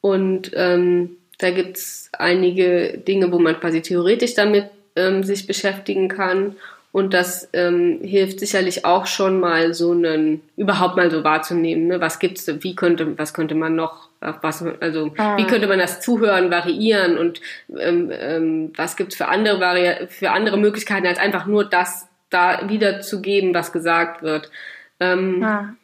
Und 0.00 0.50
ähm, 0.54 1.16
da 1.38 1.50
gibt 1.50 1.76
es 1.76 2.10
einige 2.12 2.98
Dinge, 2.98 3.32
wo 3.32 3.38
man 3.38 3.58
quasi 3.58 3.82
theoretisch 3.82 4.34
damit 4.34 4.66
ähm, 4.96 5.22
sich 5.22 5.46
beschäftigen 5.46 6.08
kann. 6.08 6.56
Und 6.90 7.12
das 7.12 7.48
ähm, 7.52 8.00
hilft 8.02 8.40
sicherlich 8.40 8.84
auch 8.84 9.06
schon 9.06 9.38
mal 9.40 9.74
so 9.74 9.92
einen, 9.92 10.40
überhaupt 10.56 10.96
mal 10.96 11.10
so 11.10 11.22
wahrzunehmen, 11.22 11.86
ne? 11.86 12.00
was 12.00 12.18
gibt's, 12.18 12.50
wie 12.60 12.74
könnte, 12.74 13.18
was 13.18 13.34
könnte 13.34 13.54
man 13.54 13.76
noch, 13.76 14.08
was, 14.20 14.64
also 14.80 15.12
ah. 15.18 15.36
wie 15.36 15.46
könnte 15.46 15.68
man 15.68 15.78
das 15.78 16.00
Zuhören 16.00 16.50
variieren 16.50 17.18
und 17.18 17.40
ähm, 17.78 18.10
ähm, 18.10 18.72
was 18.74 18.96
gibt's 18.96 19.16
für 19.16 19.28
andere 19.28 19.60
Vari 19.60 20.06
für 20.08 20.30
andere 20.30 20.56
Möglichkeiten, 20.56 21.06
als 21.06 21.18
einfach 21.18 21.46
nur 21.46 21.64
das 21.64 22.08
da 22.30 22.68
wiederzugeben, 22.68 23.54
was 23.54 23.72
gesagt 23.72 24.22
wird. 24.22 24.50
Ähm, 25.00 25.42
ah. 25.42 25.74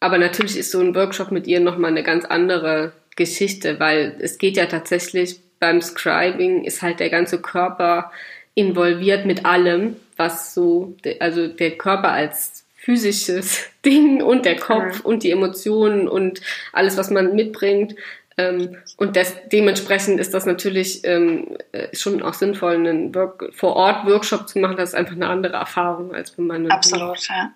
Aber 0.00 0.18
natürlich 0.18 0.56
ist 0.56 0.70
so 0.70 0.80
ein 0.80 0.94
Workshop 0.94 1.30
mit 1.30 1.46
ihr 1.46 1.60
nochmal 1.60 1.90
eine 1.90 2.02
ganz 2.02 2.24
andere 2.24 2.92
Geschichte, 3.16 3.80
weil 3.80 4.16
es 4.20 4.38
geht 4.38 4.56
ja 4.56 4.66
tatsächlich 4.66 5.40
beim 5.58 5.82
Scribing 5.82 6.64
ist 6.64 6.82
halt 6.82 7.00
der 7.00 7.10
ganze 7.10 7.40
Körper 7.40 8.12
involviert 8.54 9.26
mit 9.26 9.44
allem, 9.44 9.96
was 10.16 10.54
so, 10.54 10.96
also 11.20 11.48
der 11.48 11.72
Körper 11.72 12.12
als 12.12 12.64
physisches 12.76 13.68
Ding 13.84 14.22
und 14.22 14.44
der 14.44 14.56
Kopf 14.56 15.00
und 15.00 15.22
die 15.22 15.30
Emotionen 15.30 16.08
und 16.08 16.40
alles, 16.72 16.96
was 16.96 17.10
man 17.10 17.34
mitbringt. 17.34 17.94
Ähm, 18.36 18.76
und 18.96 19.16
das, 19.16 19.34
dementsprechend 19.52 20.20
ist 20.20 20.32
das 20.32 20.46
natürlich 20.46 21.04
ähm, 21.04 21.56
äh, 21.72 21.94
schon 21.94 22.22
auch 22.22 22.34
sinnvoll, 22.34 22.74
einen 22.74 23.14
Work 23.14 23.50
vor 23.52 23.74
Ort 23.74 24.06
Workshop 24.06 24.48
zu 24.48 24.60
machen. 24.60 24.76
Das 24.76 24.90
ist 24.90 24.94
einfach 24.94 25.16
eine 25.16 25.28
andere 25.28 25.54
Erfahrung, 25.54 26.14
als 26.14 26.38
wenn 26.38 26.46
man 26.46 26.70
Absolut, 26.70 27.28
ja. 27.28 27.52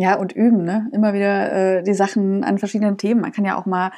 Ja, 0.00 0.14
und 0.14 0.32
üben, 0.32 0.64
ne? 0.64 0.88
Immer 0.92 1.12
wieder 1.12 1.52
äh, 1.52 1.82
die 1.82 1.92
Sachen 1.92 2.42
an 2.42 2.56
verschiedenen 2.56 2.96
Themen. 2.96 3.20
Man 3.20 3.32
kann 3.32 3.44
ja 3.44 3.58
auch 3.58 3.66
mal 3.66 3.90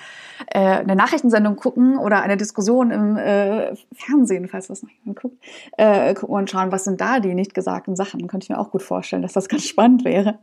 äh, 0.48 0.58
eine 0.58 0.96
Nachrichtensendung 0.96 1.54
gucken 1.54 1.96
oder 1.96 2.22
eine 2.22 2.36
Diskussion 2.36 2.90
im 2.90 3.16
äh, 3.16 3.76
Fernsehen, 3.92 4.48
falls 4.48 4.66
das 4.66 4.82
noch 4.82 4.90
jemand 4.90 5.20
guckt, 5.20 5.36
äh, 5.78 6.12
gucken 6.14 6.34
und 6.34 6.50
schauen, 6.50 6.72
was 6.72 6.82
sind 6.82 7.00
da 7.00 7.20
die 7.20 7.36
nicht 7.36 7.54
gesagten 7.54 7.94
Sachen. 7.94 8.26
Könnte 8.26 8.46
ich 8.46 8.50
mir 8.50 8.58
auch 8.58 8.72
gut 8.72 8.82
vorstellen, 8.82 9.22
dass 9.22 9.32
das 9.32 9.48
ganz 9.48 9.64
spannend 9.64 10.04
wäre. 10.04 10.40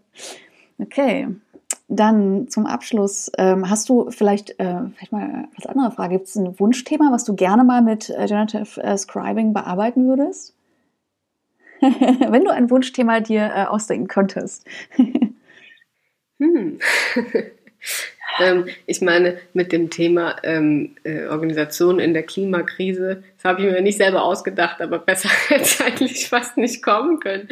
Okay. 0.82 1.28
Dann 1.90 2.48
zum 2.48 2.66
Abschluss, 2.66 3.30
ähm, 3.38 3.70
hast 3.70 3.90
du 3.90 4.12
vielleicht, 4.12 4.52
äh, 4.62 4.84
vielleicht 4.96 5.12
mal 5.12 5.50
was 5.58 5.66
andere 5.66 5.92
Frage, 5.92 6.16
gibt 6.16 6.30
es 6.30 6.38
ein 6.38 6.58
Wunschthema, 6.58 7.12
was 7.12 7.26
du 7.26 7.36
gerne 7.36 7.66
mal 7.66 7.82
mit 7.82 8.10
äh, 8.10 8.28
Generative 8.28 8.82
äh, 8.82 8.98
Scribing 8.98 9.52
bearbeiten 9.52 10.08
würdest? 10.08 10.56
Wenn 11.82 12.46
du 12.46 12.50
ein 12.50 12.70
Wunschthema 12.70 13.20
dir 13.20 13.52
äh, 13.54 13.66
ausdenken 13.66 14.08
könntest. 14.08 14.66
Hm. 16.40 16.80
ähm, 18.40 18.66
ich 18.86 19.02
meine, 19.02 19.38
mit 19.54 19.72
dem 19.72 19.90
Thema 19.90 20.38
ähm, 20.44 20.96
äh, 21.04 21.28
Organisation 21.28 22.00
in 22.00 22.14
der 22.14 22.24
Klimakrise, 22.24 23.24
das 23.38 23.46
habe 23.46 23.62
ich 23.62 23.72
mir 23.72 23.82
nicht 23.82 23.98
selber 23.98 24.24
ausgedacht, 24.24 24.82
aber 24.82 25.00
besser 25.00 25.30
hätte 25.50 25.86
eigentlich 25.86 26.28
fast 26.28 26.58
nicht 26.58 26.82
kommen 26.82 27.20
können. 27.20 27.50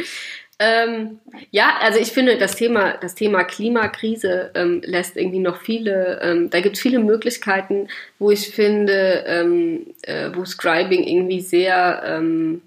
Ähm, 0.60 1.19
ja, 1.52 1.78
also 1.82 2.00
ich 2.00 2.12
finde, 2.12 2.38
das 2.38 2.56
Thema, 2.56 2.97
das 2.97 3.13
Thema 3.13 3.43
Klimakrise 3.43 4.50
ähm, 4.56 4.82
lässt 4.84 5.15
irgendwie 5.15 5.39
noch 5.39 5.58
viele, 5.58 6.19
ähm, 6.23 6.50
da 6.50 6.62
gibt 6.62 6.78
es 6.78 6.82
viele 6.82 6.97
Möglichkeiten, 6.97 7.89
wo 8.17 8.32
ich 8.32 8.50
finde, 8.50 9.23
ähm, 9.28 9.93
äh, 10.02 10.32
wo 10.34 10.45
Scribing 10.45 11.04
irgendwie 11.04 11.41
sehr 11.41 12.02
ähm, 12.04 12.63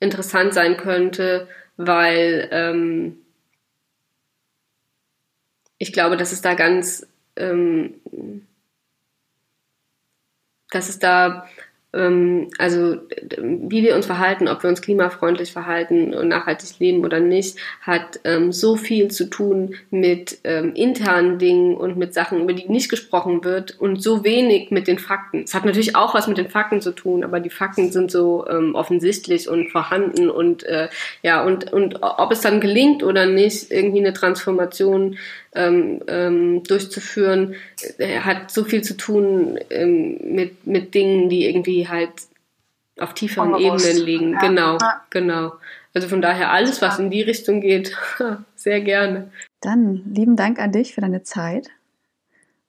interessant 0.00 0.54
sein 0.54 0.78
könnte, 0.78 1.46
weil 1.76 2.48
ähm, 2.50 3.18
ich 5.84 5.92
glaube, 5.92 6.16
dass 6.16 6.32
es 6.32 6.40
da 6.40 6.54
ganz, 6.54 7.06
ähm, 7.36 8.00
dass 10.70 10.88
es 10.88 10.98
da 10.98 11.46
ähm, 11.94 12.50
also 12.58 12.96
wie 13.38 13.82
wir 13.82 13.94
uns 13.94 14.06
verhalten, 14.06 14.48
ob 14.48 14.62
wir 14.62 14.70
uns 14.70 14.82
klimafreundlich 14.82 15.52
verhalten 15.52 16.12
und 16.12 16.28
nachhaltig 16.28 16.78
leben 16.78 17.04
oder 17.04 17.20
nicht, 17.20 17.58
hat 17.80 18.20
ähm, 18.24 18.52
so 18.52 18.76
viel 18.76 19.10
zu 19.10 19.30
tun 19.30 19.76
mit 19.90 20.38
ähm, 20.44 20.74
internen 20.74 21.38
Dingen 21.38 21.76
und 21.76 21.96
mit 21.96 22.12
Sachen, 22.12 22.40
über 22.40 22.52
die 22.52 22.68
nicht 22.68 22.90
gesprochen 22.90 23.44
wird 23.44 23.78
und 23.78 24.02
so 24.02 24.24
wenig 24.24 24.70
mit 24.70 24.88
den 24.88 24.98
Fakten. 24.98 25.44
Es 25.44 25.54
hat 25.54 25.64
natürlich 25.64 25.94
auch 25.94 26.14
was 26.14 26.26
mit 26.26 26.38
den 26.38 26.50
Fakten 26.50 26.80
zu 26.80 26.92
tun, 26.92 27.22
aber 27.22 27.40
die 27.40 27.50
Fakten 27.50 27.92
sind 27.92 28.10
so 28.10 28.46
ähm, 28.48 28.74
offensichtlich 28.74 29.48
und 29.48 29.70
vorhanden 29.70 30.30
und 30.30 30.64
äh, 30.64 30.88
ja 31.22 31.44
und 31.44 31.72
und 31.72 32.02
ob 32.02 32.32
es 32.32 32.40
dann 32.40 32.60
gelingt 32.60 33.02
oder 33.02 33.26
nicht, 33.26 33.70
irgendwie 33.70 34.00
eine 34.00 34.12
Transformation 34.12 35.16
ähm, 35.54 36.00
ähm, 36.08 36.62
durchzuführen, 36.64 37.54
äh, 37.98 38.20
hat 38.20 38.50
so 38.50 38.64
viel 38.64 38.82
zu 38.82 38.96
tun 38.96 39.58
ähm, 39.70 40.18
mit, 40.22 40.66
mit 40.66 40.94
Dingen, 40.94 41.28
die 41.28 41.46
irgendwie 41.46 41.88
halt 41.88 42.10
auf 42.98 43.14
tieferen 43.14 43.58
Ebenen 43.58 43.96
liegen. 43.98 44.32
Ja. 44.32 44.38
Genau, 44.40 44.78
genau. 45.10 45.52
Also 45.94 46.08
von 46.08 46.20
daher 46.20 46.50
alles, 46.50 46.82
was 46.82 46.98
in 46.98 47.10
die 47.10 47.22
Richtung 47.22 47.60
geht, 47.60 47.96
sehr 48.56 48.80
gerne. 48.80 49.30
Dann 49.60 50.02
lieben 50.12 50.36
Dank 50.36 50.58
an 50.58 50.72
dich 50.72 50.94
für 50.94 51.00
deine 51.00 51.22
Zeit. 51.22 51.70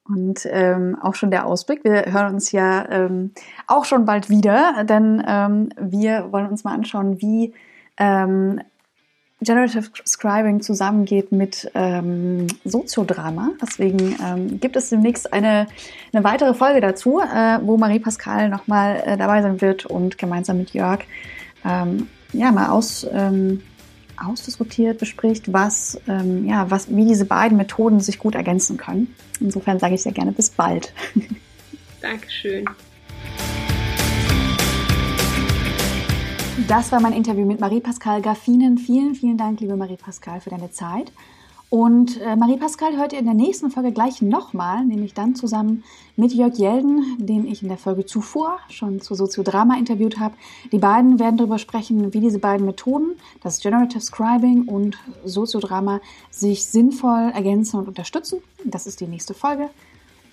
Und 0.08 0.48
ähm, 0.52 0.96
auch 1.02 1.16
schon 1.16 1.32
der 1.32 1.48
Ausblick. 1.48 1.84
Wir 1.84 2.14
hören 2.14 2.36
uns 2.36 2.52
ja 2.52 2.88
ähm, 2.92 3.32
auch 3.66 3.86
schon 3.86 4.06
bald 4.06 4.30
wieder, 4.30 4.84
denn 4.88 5.24
ähm, 5.28 5.70
wir 5.80 6.32
wollen 6.32 6.48
uns 6.48 6.64
mal 6.64 6.76
anschauen, 6.76 7.20
wie 7.22 7.54
ähm, 7.98 8.62
Generative 9.42 9.90
Scribing 10.06 10.62
zusammengeht 10.62 11.32
mit 11.32 11.70
ähm, 11.76 12.48
Soziodrama. 12.64 13.52
Deswegen 13.62 14.16
ähm, 14.24 14.60
gibt 14.60 14.76
es 14.76 14.90
demnächst 14.90 15.34
eine, 15.34 15.68
eine 16.14 16.24
weitere 16.24 16.54
Folge 16.54 16.80
dazu, 16.80 17.20
äh, 17.20 17.60
wo 17.62 17.78
Marie-Pascal 17.78 18.50
nochmal 18.50 19.04
äh, 19.06 19.18
dabei 19.18 19.42
sein 19.42 19.60
wird 19.60 19.86
und 19.86 20.18
gemeinsam 20.18 20.58
mit 20.58 20.74
Jörg 20.74 21.02
ähm, 21.66 22.08
ja, 22.32 22.52
mal 22.52 22.70
aus, 22.70 23.06
ähm, 23.12 23.62
ausdiskutiert, 24.24 25.00
bespricht, 25.00 25.52
was, 25.52 26.00
ähm, 26.08 26.46
ja, 26.46 26.70
was, 26.72 26.96
wie 26.96 27.06
diese 27.06 27.26
beiden 27.26 27.58
Methoden 27.58 28.00
sich 28.00 28.20
gut 28.20 28.36
ergänzen 28.36 28.78
können. 28.78 29.16
Insofern 29.40 29.80
sage 29.80 29.96
ich 29.96 30.04
sehr 30.04 30.14
gerne 30.14 30.32
bis 30.32 30.50
bald. 30.50 30.94
Dankeschön. 32.02 32.66
Das 36.58 36.94
war 36.94 37.02
mein 37.02 37.12
Interview 37.12 37.46
mit 37.46 37.60
Marie-Pascal 37.60 38.22
Gaffinen. 38.22 38.78
Vielen, 38.78 39.14
vielen 39.14 39.38
Dank, 39.38 39.60
liebe 39.60 39.76
Marie-Pascal, 39.76 40.40
für 40.40 40.50
deine 40.50 40.72
Zeit. 40.72 41.12
Und 41.70 42.22
äh, 42.22 42.38
Marie-Pascal 42.38 42.96
hört 42.96 43.12
ihr 43.12 43.20
in 43.20 43.26
der 43.26 43.34
nächsten 43.34 43.70
Folge 43.72 43.92
gleich 43.92 44.22
nochmal, 44.22 44.86
nämlich 44.86 45.14
dann 45.14 45.36
zusammen 45.36 45.84
mit 46.16 46.32
Jörg 46.32 46.58
Jelden, 46.58 47.18
den 47.20 47.46
ich 47.46 47.62
in 47.62 47.68
der 47.68 47.78
Folge 47.78 48.06
zuvor 48.06 48.58
schon 48.70 49.02
zu 49.02 49.16
Soziodrama 49.16 49.78
interviewt 49.78 50.18
habe. 50.18 50.36
Die 50.72 50.78
beiden 50.78 51.20
werden 51.20 51.36
darüber 51.36 51.58
sprechen, 51.58 52.14
wie 52.14 52.22
diese 52.22 52.40
beiden 52.40 52.66
Methoden, 52.66 53.18
das 53.44 53.60
Generative 53.60 54.00
Scribing 54.00 54.64
und 54.64 54.98
Soziodrama, 55.26 56.00
sich 56.32 56.64
sinnvoll 56.64 57.32
ergänzen 57.34 57.82
und 57.82 57.90
unterstützen. 57.90 58.40
Das 58.64 58.88
ist 58.88 59.02
die 59.02 59.08
nächste 59.08 59.34
Folge. 59.34 59.70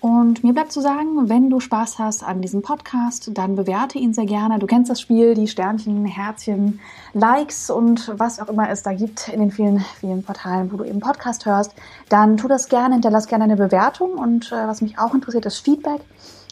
Und 0.03 0.43
mir 0.43 0.51
bleibt 0.51 0.73
zu 0.73 0.81
sagen, 0.81 1.29
wenn 1.29 1.49
du 1.49 1.61
Spaß 1.61 1.97
hast 1.97 2.25
an 2.25 2.41
diesem 2.41 2.61
Podcast, 2.61 3.31
dann 3.35 3.55
bewerte 3.55 3.97
ihn 3.97 4.13
sehr 4.13 4.25
gerne. 4.25 4.59
Du 4.59 4.67
kennst 4.67 4.91
das 4.91 4.99
Spiel, 4.99 5.33
die 5.33 5.47
Sternchen, 5.47 6.03
Herzchen, 6.03 6.81
Likes 7.13 7.69
und 7.69 8.11
was 8.19 8.41
auch 8.41 8.49
immer 8.49 8.69
es 8.69 8.83
da 8.83 8.91
gibt 8.91 9.29
in 9.29 9.39
den 9.39 9.49
vielen, 9.49 9.79
vielen 10.01 10.21
Portalen, 10.21 10.73
wo 10.73 10.75
du 10.75 10.83
eben 10.83 10.99
Podcast 10.99 11.45
hörst. 11.45 11.73
Dann 12.09 12.35
tu 12.35 12.49
das 12.49 12.67
gerne, 12.67 12.95
hinterlass 12.95 13.27
gerne 13.27 13.45
eine 13.45 13.55
Bewertung 13.55 14.15
und 14.15 14.51
äh, 14.51 14.67
was 14.67 14.81
mich 14.81 14.99
auch 14.99 15.13
interessiert, 15.13 15.45
ist 15.45 15.59
Feedback. 15.59 16.01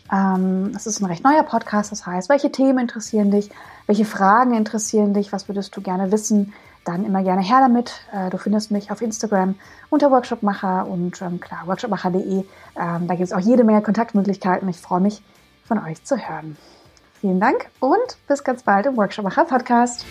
Ähm, 0.09 0.69
das 0.71 0.87
ist 0.87 1.01
ein 1.01 1.05
recht 1.07 1.25
neuer 1.25 1.43
Podcast, 1.43 1.91
das 1.91 2.05
heißt, 2.05 2.29
welche 2.29 2.53
Themen 2.53 2.79
interessieren 2.79 3.31
dich, 3.31 3.49
welche 3.85 4.05
Fragen 4.05 4.53
interessieren 4.53 5.13
dich, 5.13 5.33
was 5.33 5.49
würdest 5.49 5.75
du 5.75 5.81
gerne 5.81 6.13
wissen, 6.13 6.53
dann 6.85 7.05
immer 7.05 7.23
gerne 7.23 7.41
her 7.41 7.59
damit. 7.59 8.01
Äh, 8.13 8.29
du 8.29 8.37
findest 8.37 8.71
mich 8.71 8.91
auf 8.91 9.01
Instagram 9.01 9.55
unter 9.89 10.11
Workshopmacher 10.11 10.87
und 10.87 11.21
ähm, 11.21 11.39
klar, 11.39 11.67
workshopmacher.de. 11.67 12.39
Ähm, 12.39 12.45
da 12.75 13.15
gibt 13.15 13.21
es 13.21 13.33
auch 13.33 13.39
jede 13.39 13.63
Menge 13.63 13.81
Kontaktmöglichkeiten. 13.81 14.67
Ich 14.69 14.77
freue 14.77 15.01
mich, 15.01 15.21
von 15.65 15.79
euch 15.79 16.03
zu 16.03 16.17
hören. 16.17 16.57
Vielen 17.21 17.39
Dank 17.39 17.69
und 17.79 18.17
bis 18.27 18.43
ganz 18.43 18.63
bald 18.63 18.87
im 18.87 18.97
Workshopmacher 18.97 19.45
Podcast. 19.45 20.05